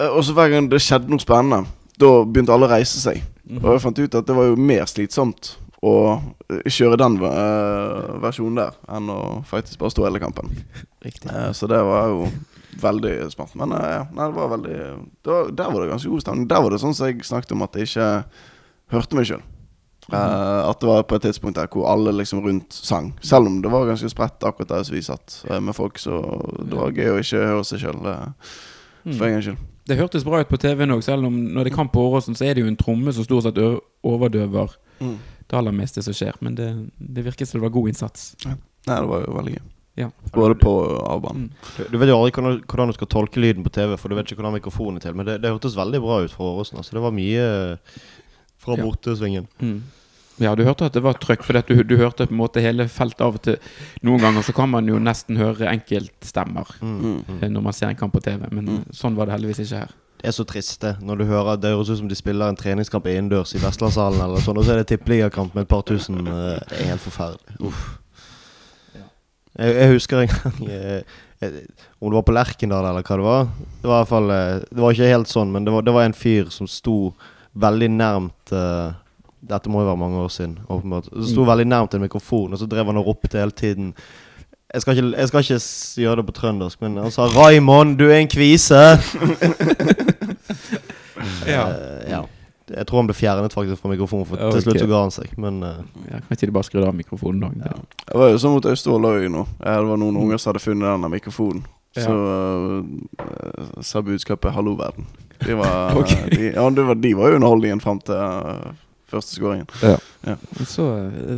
Eh, 0.00 0.10
og 0.10 0.22
så 0.26 0.34
hver 0.34 0.50
gang 0.52 0.70
det 0.70 0.82
skjedde 0.82 1.10
noe 1.12 1.22
spennende, 1.22 1.64
da 2.00 2.10
begynte 2.26 2.54
alle 2.54 2.66
å 2.68 2.72
reise 2.74 2.98
seg. 3.02 3.22
Og 3.60 3.74
jeg 3.74 3.82
fant 3.84 3.98
ut 4.00 4.16
at 4.18 4.26
det 4.26 4.34
var 4.36 4.48
jo 4.48 4.56
mer 4.56 4.88
slitsomt 4.90 5.54
å 5.84 5.92
eh, 6.48 6.64
kjøre 6.72 6.96
den 6.96 7.18
uh, 7.20 8.16
versjonen 8.24 8.56
der 8.62 8.74
enn 8.96 9.10
å 9.12 9.20
faktisk 9.46 9.78
bare 9.82 9.92
stå 9.92 10.06
hele 10.06 10.22
kampen. 10.22 10.50
Eh, 11.04 11.50
så 11.52 11.68
det 11.68 11.80
var 11.84 12.08
jo 12.08 12.30
veldig 12.80 13.12
smart. 13.34 13.52
Men 13.60 13.74
uh, 13.76 14.08
nei, 14.16 14.30
det 14.30 14.38
var 14.38 14.48
veldig 14.56 14.78
det 14.78 15.30
var, 15.30 15.50
Der 15.52 15.70
var 15.70 15.82
det 15.84 15.90
ganske 15.92 16.10
god 16.14 16.24
stemning. 16.24 16.48
Der 16.48 16.64
var 16.64 16.72
det 16.72 16.80
sånn 16.82 16.96
som 16.96 17.10
jeg 17.10 17.20
snakket 17.28 17.52
om, 17.52 17.66
at 17.66 17.76
jeg 17.76 17.90
ikke 17.90 18.08
hørte 18.96 19.18
meg 19.20 19.28
sjøl. 19.28 19.44
At 20.12 20.80
det 20.80 20.88
var 20.88 21.02
på 21.08 21.16
et 21.16 21.22
tidspunkt 21.22 21.56
der 21.56 21.68
hvor 21.72 21.88
alle 21.88 22.12
liksom 22.12 22.42
rundt 22.44 22.74
sang. 22.74 23.12
Selv 23.24 23.46
om 23.48 23.62
det 23.62 23.70
var 23.72 23.86
ganske 23.88 24.10
spredt 24.12 24.44
akkurat 24.44 24.68
der 24.68 24.90
vi 24.92 25.00
satt 25.02 25.38
uh, 25.50 25.60
med 25.64 25.74
folk, 25.74 25.98
så 25.98 26.18
det 26.60 26.76
var 26.76 26.92
gøy 26.92 27.14
å 27.14 27.20
ikke 27.22 27.40
høre 27.40 27.64
seg 27.64 27.80
sjøl. 27.86 28.02
For 29.04 29.26
en 29.26 29.36
gangs 29.36 29.48
skyld. 29.48 29.62
Det 29.84 29.98
hørtes 29.98 30.24
bra 30.24 30.40
ut 30.40 30.48
på 30.48 30.56
TV-en 30.60 30.94
òg, 30.96 31.02
selv 31.04 31.26
om 31.28 31.34
når 31.36 31.66
det 31.66 31.72
er 31.72 31.76
kamp 31.76 31.92
på 31.92 32.00
Åråsen, 32.08 32.36
så 32.36 32.46
er 32.48 32.56
det 32.56 32.62
jo 32.64 32.70
en 32.70 32.78
tromme 32.80 33.12
som 33.12 33.24
stort 33.26 33.44
sett 33.48 33.60
overdøver 34.04 34.76
Mm. 35.00 35.18
det 35.50 35.56
aller 35.58 35.72
meste 35.74 36.02
som 36.02 36.14
skjer. 36.14 36.36
Men 36.40 36.54
det, 36.54 36.68
det 36.96 37.24
virket 37.26 37.48
som 37.48 37.58
det 37.58 37.64
var 37.66 37.72
god 37.74 37.88
innsats. 37.90 38.34
Nei, 38.46 38.54
det 38.86 39.08
var 39.10 39.24
jo 39.26 39.34
veldig 39.36 39.54
gøy. 39.56 39.64
Ja. 39.96 40.08
Både 40.34 40.54
på 40.58 40.70
avbanen. 41.06 41.50
Mm. 41.50 41.66
Du, 41.76 41.82
du 41.92 41.98
vet 42.00 42.10
jo 42.10 42.16
aldri 42.18 42.32
hvordan, 42.34 42.60
hvordan 42.66 42.90
du 42.90 42.96
skal 42.96 43.10
tolke 43.12 43.42
lyden 43.42 43.66
på 43.66 43.70
TV, 43.74 43.96
for 44.00 44.08
du 44.10 44.16
vet 44.18 44.30
ikke 44.30 44.40
hvordan 44.40 44.56
mikrofonen 44.56 44.98
er 44.98 45.04
til. 45.04 45.14
Men 45.18 45.28
det, 45.28 45.36
det 45.44 45.52
hørtes 45.52 45.76
veldig 45.78 46.00
bra 46.02 46.20
ut 46.24 46.34
fra 46.34 46.48
Åråsen. 46.48 46.80
Altså. 46.80 46.96
Det 46.96 47.02
var 47.04 47.14
mye 47.14 47.44
eh, 47.44 47.98
fra 48.64 48.76
Ja. 48.78 48.84
bortesvingen. 48.88 49.46
Mm. 49.60 49.82
Ja, 50.42 50.54
du 50.58 50.64
hørte 50.66 50.86
at 50.88 50.92
det 50.96 51.02
var 51.04 51.14
trøkk, 51.14 51.44
for 51.46 51.60
du, 51.62 51.82
du 51.86 51.96
hørte 52.00 52.26
på 52.26 52.32
en 52.34 52.40
måte 52.40 52.60
hele 52.64 52.88
feltet 52.90 53.20
av 53.22 53.36
og 53.36 53.42
til. 53.46 53.56
Noen 54.02 54.18
ganger 54.24 54.42
så 54.42 54.52
kan 54.56 54.68
man 54.72 54.88
jo 54.90 54.96
nesten 54.98 55.36
høre 55.38 55.68
enkeltstemmer 55.70 56.66
Mm. 56.82 56.96
Mm. 57.28 57.42
eh, 57.42 57.48
når 57.54 57.62
man 57.62 57.72
ser 57.76 57.92
en 57.92 58.00
kamp 58.00 58.12
på 58.16 58.22
TV, 58.24 58.48
men 58.50 58.64
Mm. 58.66 58.84
sånn 58.90 59.14
var 59.14 59.26
det 59.26 59.36
heldigvis 59.38 59.60
ikke 59.68 59.78
her. 59.84 59.92
Det 60.18 60.28
er 60.32 60.32
så 60.32 60.44
trist, 60.48 60.80
det. 60.80 60.96
Når 61.04 61.18
du 61.18 61.24
hører 61.28 61.60
Det 61.60 61.70
høres 61.70 61.90
ut 61.90 61.98
som 61.98 62.08
de 62.08 62.14
spiller 62.16 62.48
en 62.48 62.56
treningskamp 62.56 63.04
innendørs 63.06 63.54
i 63.54 63.58
Vestlandshallen, 63.58 64.20
eller 64.24 64.40
sånn, 64.40 64.56
og 64.58 64.64
så 64.64 64.72
er 64.72 64.82
det 64.82 64.88
tippeligakamp 64.88 65.54
med 65.54 65.62
et 65.62 65.68
par 65.68 65.82
tusen. 65.82 66.18
eh, 66.26 66.58
Det 66.68 66.80
er 66.80 66.86
helt 66.96 67.00
forferdelig. 67.04 67.60
Uff. 67.60 67.98
Jeg, 69.56 69.74
jeg 69.76 69.92
husker 69.92 70.18
en 70.24 70.32
gang 70.32 70.56
jeg, 70.68 71.04
eh, 71.42 71.60
Om 72.00 72.10
det 72.10 72.16
var 72.18 72.22
på 72.26 72.34
Lerkendal 72.34 72.88
eller 72.88 73.02
hva 73.06 73.16
det 73.20 73.24
var. 73.28 73.44
Det 73.82 73.88
var 73.90 73.94
i 73.94 74.02
hvert 74.02 74.08
fall 74.08 74.28
Det 74.72 74.80
var 74.82 74.92
ikke 74.96 75.12
helt 75.12 75.28
sånn, 75.30 75.52
men 75.52 75.64
det 75.64 75.72
var, 75.72 75.82
det 75.86 75.94
var 75.94 76.02
en 76.08 76.12
fyr 76.16 76.50
som 76.50 76.66
sto 76.66 77.14
veldig 77.54 77.88
nærmt 77.90 78.52
uh, 78.52 78.92
Dette 79.44 79.68
må 79.68 79.80
jo 79.82 79.86
være 79.90 79.96
mange 80.00 80.16
år 80.24 80.28
siden, 80.32 80.58
åpenbart. 80.72 81.04
Så 81.12 81.26
sto 81.34 81.42
Mm. 81.44 81.46
veldig 81.50 81.66
nærmt 81.68 81.94
en 81.94 82.00
mikrofon, 82.00 82.52
og 82.52 82.58
så 82.58 82.66
drev 82.66 82.86
han 82.86 82.96
og 82.96 83.06
ropte 83.06 83.38
hele 83.38 83.50
tiden 83.50 83.94
Jeg 84.74 84.80
skal, 84.82 84.96
ikke, 84.96 85.16
jeg 85.18 85.28
skal 85.28 85.40
ikke 85.40 85.60
gjøre 86.02 86.16
det 86.16 86.26
på 86.26 86.32
trøndersk, 86.32 86.80
men 86.82 86.96
han 86.96 87.10
sa 87.10 87.26
'Raymond, 87.26 87.96
du 87.98 88.08
er 88.10 88.16
en 88.18 88.28
kvise'. 88.28 88.74
Ja. 91.46 91.66
Uh, 91.68 92.10
ja. 92.10 92.22
Jeg 92.76 92.86
tror 92.88 92.98
han 93.02 93.06
ble 93.10 93.14
fjernet 93.14 93.52
faktisk 93.52 93.82
fra 93.82 93.90
mikrofonen, 93.92 94.24
for 94.26 94.36
okay. 94.40 94.52
til 94.56 94.62
slutt 94.64 94.80
så 94.80 94.86
ga 94.88 95.00
han 95.04 95.10
seg. 95.12 95.34
Men 95.38 95.62
uh, 95.62 95.74
Ja, 96.08 96.18
kan 96.24 96.32
ikke 96.36 96.46
de 96.48 96.52
bare 96.56 96.64
skru 96.64 96.80
av 96.86 96.94
mikrofonen 96.96 97.40
da? 97.40 97.48
Det- 97.48 98.06
Det 98.08 98.16
var 98.18 98.28
jo 98.32 98.38
sånn 98.38 98.54
mot 98.56 98.66
Austevoll 98.66 99.04
òg 99.04 99.28
nå. 99.30 99.46
Det 99.60 99.74
var 99.88 99.96
noen 100.00 100.16
unger 100.16 100.38
som 100.38 100.52
hadde 100.52 100.64
funnet 100.64 100.88
denne 100.88 101.10
mikrofonen. 101.12 101.66
Ja. 101.96 102.02
Så 102.02 102.12
uh, 102.14 103.82
sa 103.82 104.00
budskapet 104.02 104.52
'hallo, 104.52 104.74
verden'. 104.76 105.04
De 105.46 105.54
var, 105.58 105.96
okay. 106.00 106.28
de, 106.30 106.48
ja, 106.54 106.64
det 106.70 106.86
var, 106.88 106.98
de 107.02 107.12
var 107.18 107.30
jo 107.30 107.38
underholdningen 107.40 107.82
fram 107.84 108.00
til 108.04 108.16
eh, 108.16 108.72
første 109.12 109.36
skåringen. 109.36 109.68
Så, 110.66 110.86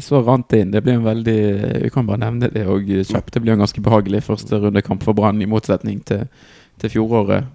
så 0.04 0.20
rant 0.24 0.48
det 0.52 0.60
inn. 0.62 0.70
Det 0.74 0.82
ble 0.86 0.94
en 0.96 1.04
veldig 1.06 1.38
Vi 1.82 1.90
kan 1.92 2.06
bare 2.08 2.22
nevne 2.22 2.48
det 2.54 2.62
og 2.70 2.86
kjapt. 2.86 3.32
Det 3.34 3.42
ble 3.42 3.56
en 3.56 3.64
ganske 3.64 3.82
behagelig 3.82 4.22
første 4.28 4.60
rundekamp 4.62 5.02
for 5.04 5.16
Brann, 5.18 5.42
i 5.42 5.48
motsetning 5.50 6.00
til, 6.06 6.26
til 6.80 6.92
fjoråret. 6.94 7.50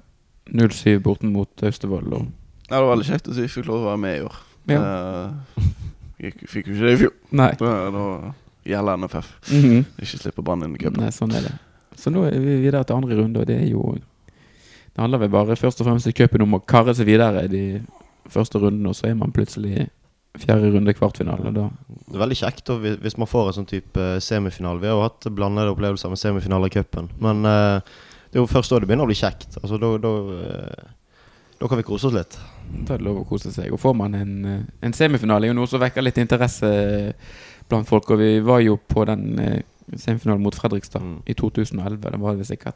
0-7 0.52 0.98
borten 1.00 1.32
mot 1.32 1.64
Austevoll. 1.64 2.12
Og 2.18 2.28
Ja, 2.68 2.76
det 2.78 2.84
var 2.84 2.92
veldig 2.96 3.08
kjekt 3.08 3.30
at 3.32 3.38
vi 3.40 3.48
fikk 3.52 3.70
lov 3.70 3.86
å 3.86 3.90
være 3.94 4.02
med 4.04 4.18
i 4.18 4.24
år. 4.28 4.40
Ja. 4.72 4.82
Eh, 4.82 5.70
Fikk, 6.22 6.44
fikk 6.52 6.68
jo 6.70 6.76
ikke 6.76 6.86
det 6.86 6.92
i 6.94 6.98
fjor. 7.02 7.14
Nei. 7.34 7.50
Da, 7.58 7.70
da 7.96 8.02
gjelder 8.70 9.00
NFF. 9.02 9.30
Mhm. 9.50 9.80
Ikke 10.04 10.20
slippe 10.22 10.44
Brann 10.46 10.68
inn 10.68 10.76
i 10.78 10.82
cupen. 10.84 11.08
Sånn 11.16 11.34
er 11.34 11.48
det. 11.48 11.54
Så 11.98 12.12
nå 12.14 12.28
er 12.28 12.36
vi 12.40 12.60
videre 12.62 12.84
til 12.86 13.00
andre 13.00 13.18
runde, 13.18 13.42
og 13.42 13.48
det 13.50 13.56
er 13.58 13.72
jo 13.72 13.96
Det 14.92 15.00
handler 15.02 15.20
vel 15.24 15.30
bare 15.30 15.56
først 15.56 15.80
og 15.82 15.88
fremst 15.88 16.08
i 16.08 16.14
cupen 16.14 16.42
om 16.44 16.54
å 16.58 16.66
karre 16.66 16.94
seg 16.96 17.06
videre 17.08 17.46
i 17.46 17.48
de 17.48 17.64
første 18.30 18.60
rundene, 18.60 18.90
og 18.92 18.96
så 18.96 19.08
er 19.10 19.16
man 19.16 19.32
plutselig 19.32 19.88
fjerde 20.40 20.72
runde 20.74 20.94
kvartfinale. 20.96 21.52
Da 21.56 21.70
det 22.08 22.16
er 22.16 22.24
veldig 22.26 22.38
kjekt 22.40 22.66
da, 22.68 22.76
hvis- 22.78 23.18
man 23.18 23.28
får 23.28 23.48
en 23.48 23.54
sånn 23.64 23.68
type 23.68 23.98
eh, 24.00 24.20
semifinale. 24.20 24.80
Vi 24.80 24.88
har 24.88 24.96
jo 24.96 25.02
hatt 25.04 25.28
blandede 25.36 25.72
opplevelser 25.76 26.10
med 26.10 26.18
semifinaler 26.20 26.68
i 26.68 26.76
cupen. 26.76 27.10
Men 27.20 27.46
eh, 27.46 27.80
det 28.32 28.40
er 28.40 28.44
jo 28.44 28.48
først 28.48 28.70
da 28.72 28.80
det 28.80 28.88
begynner 28.88 29.04
å 29.08 29.12
bli 29.12 29.16
kjekt. 29.20 29.58
Altså 29.62 29.80
Da, 29.80 29.98
da, 29.98 30.14
eh, 30.40 30.92
da 31.60 31.68
kan 31.68 31.78
vi 31.78 31.84
kose 31.84 32.08
oss 32.08 32.14
litt. 32.14 32.38
Da 32.88 32.94
er 32.94 32.98
det 32.98 33.06
lov 33.06 33.22
å 33.24 33.28
kose 33.28 33.52
seg. 33.52 33.72
Og 33.72 33.80
får 33.80 33.96
man 33.96 34.16
en, 34.16 34.46
eh, 34.46 34.62
en 34.84 34.94
semifinale, 34.94 35.44
er 35.46 35.54
jo 35.54 35.60
noe 35.60 35.68
som 35.68 35.80
vekker 35.82 36.02
litt 36.04 36.18
interesse 36.18 37.14
blant 37.70 37.88
folk. 37.88 38.10
Og 38.12 38.18
vi 38.20 38.40
var 38.40 38.60
jo 38.64 38.78
på 38.78 39.06
den 39.06 39.40
eh, 39.40 39.62
semifinalen 39.96 40.42
mot 40.44 40.56
Fredrikstad 40.56 41.02
Mm. 41.02 41.22
i 41.28 41.34
2011. 41.34 41.98
Da 42.12 42.18
var 42.18 42.36
det 42.36 42.48
sikkert 42.48 42.76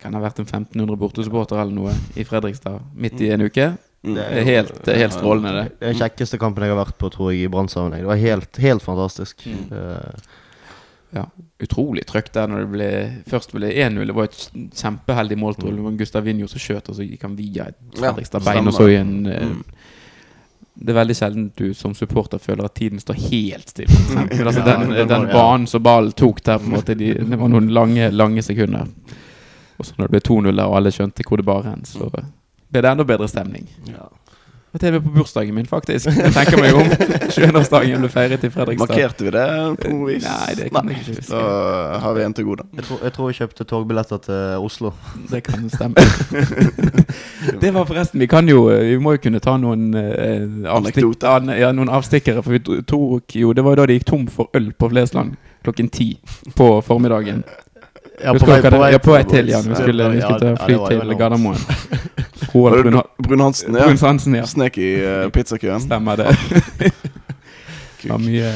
kan 0.00 0.14
ha 0.14 0.20
vært 0.22 0.40
en 0.42 0.46
1500 0.48 0.96
bortesupporter 1.00 1.60
eller 1.60 1.74
noe 1.74 1.92
i 2.18 2.24
Fredrikstad 2.26 2.80
midt 2.94 3.20
i 3.24 3.30
en 3.34 3.44
uke. 3.46 3.70
Mm. 4.06 4.14
Det 4.14 4.24
er 4.24 4.44
helt, 4.46 4.74
det 4.84 4.92
er 4.94 5.00
helt 5.04 5.14
strålende, 5.16 5.52
det. 5.56 5.64
Det 5.78 5.86
er 5.88 5.92
den 5.94 6.00
kjekkeste 6.02 6.38
kampen 6.38 6.62
jeg 6.66 6.70
har 6.74 6.78
vært 6.84 6.98
på, 7.02 7.10
tror 7.10 7.32
jeg, 7.32 7.44
i 7.46 7.48
Brann-sammenheng. 7.52 8.04
Det 8.06 8.10
var 8.12 8.20
helt, 8.22 8.60
helt 8.62 8.82
fantastisk. 8.84 9.46
Mm. 9.46 9.64
Eh, 9.72 10.36
Ja, 11.10 11.22
utrolig 11.64 12.02
trøkk 12.04 12.26
der 12.34 12.50
når 12.52 12.58
det 12.66 12.68
ble 12.68 12.86
Først 13.32 13.54
ble 13.56 13.70
1-0. 13.72 14.02
Det 14.10 14.14
var 14.14 14.26
et 14.28 14.42
kjempeheldig 14.76 15.38
måltroll. 15.40 15.78
Det 15.78 15.84
var 15.86 15.94
Gustavinho 15.96 16.48
som 16.52 16.60
skjøt, 16.60 16.90
og 16.92 16.98
så 16.98 17.06
gikk 17.06 17.22
han 17.24 17.36
via 17.38 17.70
et 17.72 17.78
Fredrikstad-bein. 17.96 18.68
Og 18.68 18.76
så 18.76 18.88
i 18.92 18.98
en 19.00 19.14
eh, 19.26 19.46
Mm. 19.48 19.62
Det 20.78 20.92
er 20.92 20.98
veldig 21.00 21.14
sjelden 21.16 21.46
du 21.58 21.72
som 21.74 21.94
supporter 21.94 22.38
føler 22.38 22.68
at 22.68 22.74
tiden 22.78 23.00
står 23.02 23.16
helt 23.32 23.68
stille. 23.72 23.96
Altså, 24.46 24.60
Ja, 24.60 24.76
den, 24.76 24.92
den 25.08 25.24
ja. 25.26 25.32
banen 25.32 25.66
som 25.66 25.82
ballen 25.82 26.12
tok 26.12 26.38
der, 26.46 26.58
på 26.60 26.68
en 26.68 26.76
måte 26.76 26.94
de, 26.94 27.08
det 27.18 27.38
var 27.40 27.48
noen 27.50 27.66
lange, 27.74 28.10
lange 28.14 28.44
sekunder. 28.46 28.86
Og 29.78 29.86
så 29.86 29.94
når 29.98 30.08
det 30.08 30.16
ble 30.16 30.24
2-0 30.28 30.64
og 30.64 30.76
alle 30.76 30.94
skjønte 30.94 31.26
hvor 31.26 31.40
det 31.40 31.46
bar 31.46 31.66
hen, 31.68 31.84
så 31.86 32.10
ble 32.10 32.82
det 32.82 32.90
enda 32.90 33.06
bedre 33.08 33.28
stemning. 33.30 33.68
ja. 33.88 34.08
Og 34.72 34.80
TV 34.80 35.00
på 35.00 35.10
bursdagen 35.14 35.54
min, 35.54 35.66
faktisk. 35.66 36.06
Jeg 36.06 36.32
tenker 36.32 36.60
meg 36.60 36.74
om. 36.76 36.90
21-årsdagen 37.32 38.02
ble 38.04 38.10
feiret 38.12 38.42
i 38.44 38.50
Fredrikstad. 38.52 38.90
Markerte 38.90 39.24
vi 39.24 39.30
det 39.32 39.44
på 39.80 39.92
noe 39.94 40.08
vis? 40.10 40.26
Nei, 40.26 40.56
det 40.58 40.66
kan 40.74 40.90
jeg 40.92 41.00
ikke 41.00 41.14
huske. 41.16 41.38
Da 41.38 42.00
har 42.02 42.16
vi 42.18 42.24
en 42.26 42.36
til 42.36 42.44
gode. 42.50 42.66
jeg, 42.76 42.84
tror, 42.84 42.98
jeg 43.06 43.14
tror 43.16 43.30
jeg 43.30 43.38
kjøpte 43.38 43.64
togbilletter 43.70 44.20
til 44.26 44.66
Oslo. 44.68 44.92
Det 45.32 45.40
kan 45.46 45.64
stemme. 45.72 46.04
det 47.62 47.72
var 47.74 47.88
forresten 47.88 48.20
Vi 48.20 48.26
kan 48.28 48.48
jo 48.48 48.66
Vi 48.68 48.98
må 49.00 49.14
jo 49.16 49.22
kunne 49.24 49.40
ta 49.40 49.56
noen 49.56 49.94
eh, 49.96 50.44
avstikk, 50.68 51.00
Anekdoter. 51.00 51.28
an, 51.32 51.52
ja, 51.56 51.72
noen 51.72 51.88
avstikkere. 51.88 52.44
For 52.44 52.58
vi 52.58 52.82
tok 52.84 53.36
jo 53.40 53.52
Det 53.56 53.64
var 53.64 53.72
jo 53.72 53.80
da 53.80 53.86
det 53.88 53.98
gikk 53.98 54.10
tom 54.12 54.28
for 54.32 54.52
øl 54.56 54.72
på 54.76 54.92
Flesland 54.92 55.38
klokken 55.64 55.88
ti 55.88 56.12
på 56.56 56.68
formiddagen. 56.86 57.42
Ja, 58.24 58.34
på, 58.34 58.46
vei, 58.46 58.62
på, 58.62 58.78
vei, 58.78 58.92
Ja, 58.92 58.98
på 58.98 59.12
vei 59.14 59.22
til, 59.28 59.48
ja. 59.52 59.60
Vi 59.62 59.74
skulle, 59.78 60.08
vi 60.14 60.20
skulle 60.22 60.54
ta 60.56 60.66
fly 60.66 60.78
til. 60.88 61.14
Gardermoen. 61.18 61.58
Roald 62.54 62.82
Brun, 62.82 63.02
Brun 63.18 63.40
Hansen, 63.40 63.74
ja. 63.74 63.84
Brun 63.84 63.98
Hansen, 64.02 64.34
ja. 64.34 64.46
Snek 64.46 64.78
i 64.78 64.90
uh, 65.04 65.28
pizzakøen. 65.34 65.80
Stemmer 65.84 66.16
det. 66.16 66.34
Det 67.98 68.12
var 68.12 68.20
mye 68.22 68.46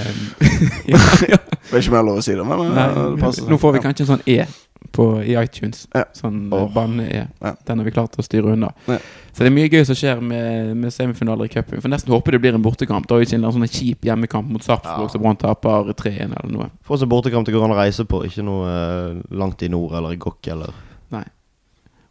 ja. 0.86 0.98
Det 1.18 1.72
er 1.72 1.80
ikke 1.80 1.90
mer 1.90 2.04
lov 2.06 2.20
å 2.20 2.22
si 2.22 2.30
det, 2.38 2.44
men 2.46 2.60
Nei, 2.76 2.84
det 2.94 3.18
passer. 3.18 3.48
nå 3.50 3.56
får 3.58 3.72
vi 3.74 3.80
kanskje 3.82 4.04
en 4.04 4.10
sånn 4.12 4.22
E 4.30 4.44
på, 4.90 5.06
i 5.22 5.34
iTunes. 5.38 5.86
Ja. 5.94 6.04
Sånn 6.16 6.46
oh. 6.52 6.66
banne 6.72 7.06
er. 7.08 7.28
Ja. 7.42 7.54
Den 7.66 7.80
har 7.80 7.88
vi 7.88 7.94
klart 7.94 8.18
å 8.18 8.24
styre 8.24 8.54
unna. 8.56 8.72
Ja. 8.88 8.98
Så 9.32 9.44
det 9.44 9.48
er 9.48 9.54
mye 9.56 9.70
gøy 9.72 9.84
som 9.88 9.96
skjer 9.96 10.20
med, 10.20 10.72
med 10.76 10.92
semifinaler 10.92 11.48
i 11.48 11.52
cupen. 11.52 11.80
Får 11.80 11.92
nesten 11.92 12.12
håpe 12.12 12.34
det 12.34 12.42
blir 12.42 12.56
en 12.56 12.64
bortekamp. 12.64 13.08
Da 13.08 13.16
er 13.16 13.26
ikke 13.26 13.38
en 13.38 13.48
sånn 13.56 13.68
kjip 13.70 14.04
hjemmekamp 14.08 14.50
mot 14.52 14.64
Sarpsborg 14.64 15.08
Ja. 15.08 15.12
som 15.14 15.24
Brann 15.24 15.40
taper 15.40 15.92
3-1 15.96 16.34
eller 16.36 16.52
noe. 16.52 16.68
Få 16.84 16.98
oss 16.98 17.06
en 17.06 17.12
bortekamp 17.12 17.48
det 17.48 17.54
går 17.56 17.64
an 17.64 17.76
å 17.76 17.80
reise 17.80 18.04
på, 18.08 18.24
ikke 18.28 18.44
noe 18.44 18.68
eh, 18.68 19.22
langt 19.30 19.64
i 19.64 19.70
nord 19.72 19.96
eller 20.00 20.16
i 20.16 20.20
Gokk 20.20 20.52
eller 20.52 20.74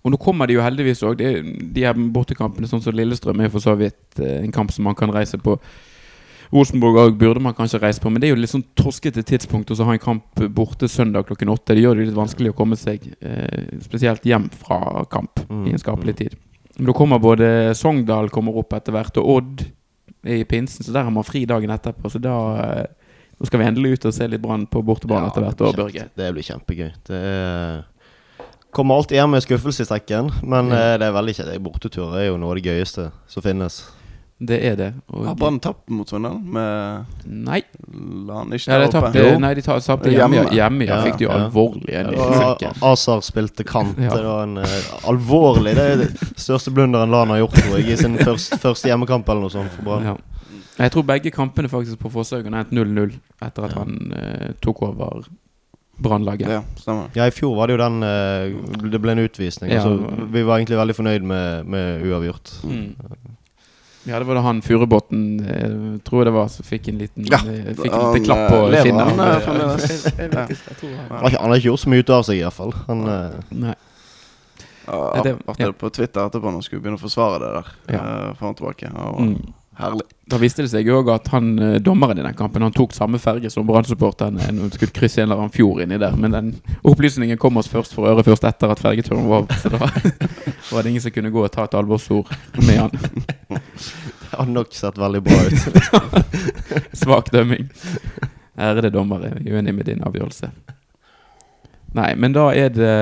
Og 0.01 0.09
nå 0.09 0.17
kommer 0.17 0.49
de 0.49 0.55
jo 0.55 0.63
heldigvis 0.65 1.03
òg. 1.05 1.19
De 1.21 1.83
her 1.85 1.93
bortekampene, 1.93 2.65
sånn 2.65 2.81
som 2.81 2.95
Lillestrøm, 2.97 3.43
er 3.45 3.51
for 3.53 3.61
så 3.61 3.75
vidt 3.77 4.17
eh, 4.17 4.39
en 4.41 4.55
kamp 4.55 4.73
som 4.73 4.87
man 4.89 4.97
kan 4.97 5.13
reise 5.13 5.37
på. 5.37 5.59
Rosenborg 6.51 6.97
òg 6.99 7.17
burde 7.17 7.39
man 7.39 7.53
kanskje 7.55 7.79
reise 7.79 8.01
på, 8.03 8.09
men 8.11 8.19
det 8.19 8.27
er 8.27 8.33
jo 8.35 8.39
litt 8.41 8.51
sånn 8.51 8.65
troskete 8.75 9.23
tidspunkt 9.23 9.71
å 9.71 9.77
ha 9.87 9.93
en 9.95 9.99
kamp 10.03 10.41
borte 10.51 10.89
søndag 10.91 11.25
klokken 11.29 11.49
åtte. 11.53 11.75
Det 11.77 11.83
gjør 11.85 11.95
det 12.01 12.07
litt 12.09 12.17
vanskelig 12.17 12.51
å 12.51 12.57
komme 12.57 12.75
seg 12.79 13.05
eh, 13.21 13.77
spesielt 13.85 14.25
hjem 14.27 14.49
fra 14.51 15.05
kamp 15.11 15.39
Mm, 15.49 15.67
i 15.67 15.71
en 15.75 15.79
skapelig 15.79 16.15
tid. 16.19 16.35
Men 16.77 16.87
da 16.87 16.93
kommer 16.95 17.19
både 17.19 17.47
Sogndal 17.75 18.29
kommer 18.31 18.55
opp 18.59 18.73
etter 18.73 18.91
hvert, 18.95 19.17
og 19.19 19.29
Odd 19.37 19.63
er 20.23 20.41
i 20.41 20.43
pinsen, 20.47 20.83
så 20.85 20.91
der 20.95 21.03
har 21.07 21.11
man 21.11 21.23
fri 21.27 21.45
dagen 21.45 21.71
etterpå. 21.71 22.11
Så 22.11 22.19
da, 22.21 22.35
eh, 22.63 22.85
da 23.39 23.45
skal 23.47 23.59
vi 23.59 23.65
endelig 23.67 23.93
ut 23.97 24.05
og 24.05 24.13
se 24.13 24.27
litt 24.27 24.41
Brann 24.43 24.67
på 24.67 24.83
bortebane 24.83 25.27
etter 25.31 25.41
hvert. 25.47 25.61
Og 25.67 25.75
Børge. 25.75 26.09
Det 26.15 26.33
blir 26.35 26.43
kjempegøy. 26.43 26.91
Det 27.07 27.21
er 27.21 27.81
Kommer 28.71 28.95
alltid 28.95 29.17
hjem 29.19 29.33
med 29.35 29.43
skuffelse 29.43 29.83
i 29.83 29.85
strekken, 29.89 30.29
men 30.47 30.69
Ja. 30.71 30.75
eh, 30.93 30.97
det 30.97 31.07
er 31.09 31.11
veldig 31.11 31.33
kjedelig. 31.35 31.63
Borteturer 31.63 32.19
er 32.21 32.27
jo 32.27 32.37
noe 32.37 32.51
av 32.51 32.55
det 32.55 32.63
gøyeste 32.63 33.11
som 33.27 33.43
finnes. 33.43 33.81
Det 34.41 34.57
er 34.65 34.75
det. 34.79 34.87
Og 35.13 35.25
Har 35.27 35.35
Brann 35.37 35.59
tapt 35.61 35.91
mot 35.93 36.09
Sogndal? 36.09 36.39
Med 36.41 37.05
Nei. 37.29 37.59
han 38.31 38.49
ikke 38.55 38.71
Ja, 38.71 38.79
de 38.81 38.87
oppe? 38.87 38.93
tapte, 38.95 39.25
nei, 39.43 39.51
de 39.53 39.61
ta- 39.61 39.75
tapte 39.85 40.09
hjemme. 40.09 40.39
Hjemme. 40.39 40.55
Hjemme, 40.57 40.87
ja. 40.87 40.95
Ja, 40.95 41.03
Fikk 41.05 41.19
de 41.19 41.25
jo 41.27 41.29
ja. 41.29 41.35
alvorlig 41.45 41.93
en 41.99 42.09
i 42.09 42.17
Og. 42.17 42.63
Azar 42.89 43.21
spilte 43.21 43.63
kant. 43.67 43.99
Ja. 44.01 44.15
Det 44.15 44.23
var 44.25 44.43
en 44.47 44.57
uh, 44.57 45.09
alvorlig 45.11 45.75
Det 45.77 45.85
er 45.91 46.01
det 46.01 46.09
største 46.41 46.73
blunderen 46.73 47.13
Lan 47.13 47.29
har 47.29 47.43
gjort 47.43 47.53
tror 47.59 47.77
jeg, 47.77 47.91
i 47.93 47.99
sin 48.01 48.17
første, 48.17 48.57
første 48.57 48.89
hjemmekamp 48.89 49.29
eller 49.29 49.45
noe 49.45 49.53
sånt 49.53 49.75
for 49.75 49.85
Brann. 49.91 50.09
Ja. 50.09 50.15
Jeg 50.81 50.91
tror 50.95 51.05
begge 51.05 51.29
kampene 51.35 51.69
faktisk 51.69 51.99
på 52.01 52.09
Fosshaugen 52.09 52.55
endte 52.57 52.73
0-0 52.73 53.13
etter 53.45 53.67
at 53.67 53.77
han 53.77 53.93
uh, 54.15 54.49
tok 54.63 54.81
over 54.87 55.27
Brannlaget. 56.01 56.49
Ja. 56.49 56.63
Ja, 57.13 57.27
i 57.29 57.31
fjor 57.35 57.53
var 57.59 57.69
det 57.69 57.75
jo 57.77 57.81
den 57.83 58.01
uh, 58.01 58.87
Det 58.89 59.01
ble 59.03 59.13
en 59.13 59.21
utvisning. 59.27 59.69
Ja. 59.69 59.83
Altså, 59.83 60.25
vi 60.33 60.41
var 60.47 60.57
egentlig 60.57 60.79
veldig 60.81 60.95
fornøyd 60.97 61.21
med, 61.29 61.69
med 61.69 62.07
uavgjort. 62.09 62.55
Mm. 62.65 62.95
Ja, 64.03 64.17
det 64.17 64.25
var 64.25 64.35
da 64.35 64.41
han 64.41 64.61
Furubotn, 64.65 65.39
eh, 65.45 65.99
tror 66.07 66.21
jeg 66.23 66.25
det 66.25 66.33
var, 66.33 66.47
som 66.49 66.65
fikk 66.65 66.87
en 66.89 66.97
liten, 66.97 67.25
Ja, 67.29 67.37
eh, 67.37 67.73
fikk 67.77 67.85
en 67.85 67.99
han, 67.99 68.13
liten 68.15 68.25
klapp 68.25 68.49
på 68.49 68.61
eh, 68.73 68.83
kinnet. 68.83 69.05
han, 69.05 69.17
jeg- 69.19 69.41
jeg 70.17 70.31
jeg 70.31 70.97
har 71.09 71.29
ikke, 71.29 71.41
han 71.41 71.49
har 71.51 71.57
ikke 71.59 71.69
gjort 71.69 71.79
så 71.83 71.89
mye 71.93 71.99
ut 72.01 72.09
av 72.09 72.23
seg, 72.25 72.35
i 72.39 72.41
hvert 72.41 72.53
fall. 72.57 72.73
Han, 72.87 73.03
Nei. 73.51 73.75
Det- 75.21 75.37
Artig 75.47 75.61
ja. 75.67 75.71
på 75.77 75.89
Twitter 75.93 76.25
etterpå 76.25 76.41
når 76.49 76.57
han 76.57 76.61
skulle 76.65 76.81
begynne 76.81 76.97
å 76.97 77.03
forsvare 77.05 77.37
det 77.39 77.51
der. 77.53 77.67
Ja. 77.93 78.01
Uh, 78.01 78.33
for 78.33 78.45
han 78.49 78.55
tilbake. 78.55 78.89
Ja, 78.89 79.11
Mm. 79.21 79.53
Herlig. 79.81 80.05
Da 80.29 80.37
viste 80.37 80.61
det 80.61 80.69
seg 80.71 80.85
jo 80.85 80.99
òg 81.01 81.09
at 81.09 81.27
han 81.33 81.47
eh, 81.59 81.77
dommeren 81.81 82.19
i 82.21 82.23
den 82.23 82.35
kampen 82.37 82.61
Han 82.61 82.73
tok 82.75 82.93
samme 82.93 83.17
ferge 83.21 83.49
som 83.49 83.65
Brann-supporterne 83.67 84.51
når 84.53 84.69
de 84.69 84.77
skulle 84.77 84.93
krysse 84.93 85.23
en 85.23 85.27
eller 85.27 85.41
annen 85.41 85.53
fjord 85.55 85.81
inni 85.81 85.97
der. 86.01 86.13
Men 86.21 86.35
den 86.35 86.51
opplysningen 86.87 87.39
kom 87.41 87.57
oss 87.57 87.71
først 87.71 87.95
for 87.97 88.09
øre 88.11 88.23
først 88.27 88.45
etter 88.47 88.71
at 88.71 88.83
fergeturen 88.83 89.25
var 89.31 89.43
over. 89.43 89.57
Så 89.57 89.73
da 89.73 89.81
var 90.71 90.85
det 90.85 90.93
ingen 90.93 91.03
som 91.03 91.15
kunne 91.15 91.33
gå 91.33 91.45
og 91.47 91.51
ta 91.53 91.65
et 91.65 91.79
alvorsord 91.81 92.29
med 92.61 92.77
han. 92.77 92.93
det 93.49 94.35
hadde 94.35 94.53
nok 94.53 94.77
sett 94.77 95.01
veldig 95.01 95.23
bra 95.25 95.41
ut. 95.49 95.81
Svak 97.01 97.33
dømming. 97.33 97.67
Ærede 98.61 98.93
dommer, 98.93 99.25
jeg 99.25 99.41
er 99.41 99.57
uenig 99.57 99.73
med 99.75 99.89
din 99.89 100.05
avgjørelse. 100.05 100.51
Nei, 101.97 102.11
men 102.15 102.37
da 102.37 102.51
er 102.55 102.69
det 102.71 102.95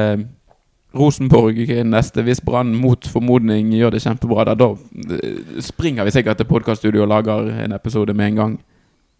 Rosenborg 0.96 1.60
neste. 1.86 2.24
Hvis 2.26 2.42
Brann 2.42 2.74
mot 2.76 3.08
formodning 3.08 3.70
gjør 3.78 3.94
det 3.94 4.02
kjempebra, 4.04 4.48
da, 4.50 4.56
da 4.58 4.72
eh, 5.20 5.62
springer 5.62 6.08
vi 6.08 6.16
sikkert 6.16 6.42
til 6.42 6.50
podkaststudio 6.50 7.04
og 7.06 7.12
lager 7.12 7.52
en 7.66 7.76
episode 7.78 8.16
med 8.18 8.32
en 8.32 8.42
gang 8.42 8.58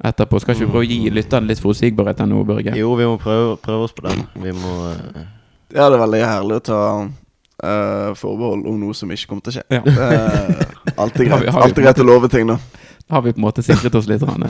etterpå. 0.04 0.40
Skal 0.42 0.56
ikke 0.56 0.66
vi 0.66 0.72
prøve 0.72 0.88
å 0.88 0.90
gi 0.90 1.14
lytterne 1.14 1.52
litt 1.52 1.62
forutsigbarhet 1.62 2.24
ennå, 2.26 2.42
Børge? 2.48 2.74
Jo, 2.80 2.96
vi 2.98 3.08
må 3.10 3.20
prøve, 3.22 3.58
prøve 3.62 3.86
oss 3.90 3.96
på 3.96 4.08
den. 4.08 4.26
Vi 4.42 4.56
må 4.56 4.76
uh... 4.90 5.24
Ja, 5.70 5.86
det 5.86 6.00
er 6.00 6.02
veldig 6.02 6.22
herlig 6.26 6.58
å 6.58 6.66
ta 6.66 6.82
uh, 7.06 8.12
forbehold 8.18 8.66
om 8.70 8.80
noe 8.82 8.98
som 8.98 9.12
ikke 9.14 9.30
kommer 9.30 9.46
til 9.46 9.54
å 9.54 9.60
skje. 9.60 9.66
Ja. 9.70 9.84
Eh, 9.86 10.94
alltid 11.04 11.30
greit 11.30 11.52
Alltid 11.54 11.84
greit 11.86 12.02
å 12.02 12.08
love 12.08 12.32
ting, 12.34 12.50
da. 12.50 12.58
Da 13.06 13.20
har 13.20 13.28
vi 13.28 13.36
på 13.36 13.42
en 13.42 13.46
måte 13.46 13.66
sikret 13.66 13.94
oss 14.00 14.10
litt. 14.10 14.26
Rane. 14.26 14.50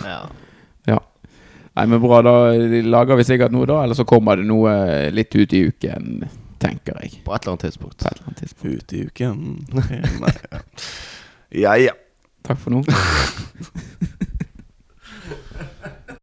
ja. 0.88 1.00
Nei, 1.80 1.86
men 1.86 2.02
bra, 2.04 2.22
da 2.26 2.34
lager 2.92 3.20
vi 3.20 3.26
sikkert 3.28 3.54
noe, 3.56 3.68
da. 3.68 3.84
Eller 3.84 3.96
så 3.96 4.08
kommer 4.08 4.40
det 4.40 4.48
noe 4.48 4.72
litt 5.16 5.36
ut 5.36 5.54
i 5.56 5.66
uken, 5.68 6.24
tenker 6.62 7.00
jeg. 7.02 7.22
På 7.26 7.34
et 7.36 7.42
eller 7.44 7.56
annet 7.56 7.66
tidspunkt. 7.68 7.98
På 7.98 8.08
et 8.08 8.14
eller 8.18 8.28
annet 8.28 8.42
tidspunkt. 8.44 8.76
Ut 8.76 8.94
i 8.94 9.06
uken. 9.08 9.36
Nei, 9.80 10.36
ja. 10.52 10.60
ja, 11.64 11.74
ja. 11.90 11.94
Takk 12.46 12.60
for 12.62 12.70
nå. 12.74 12.84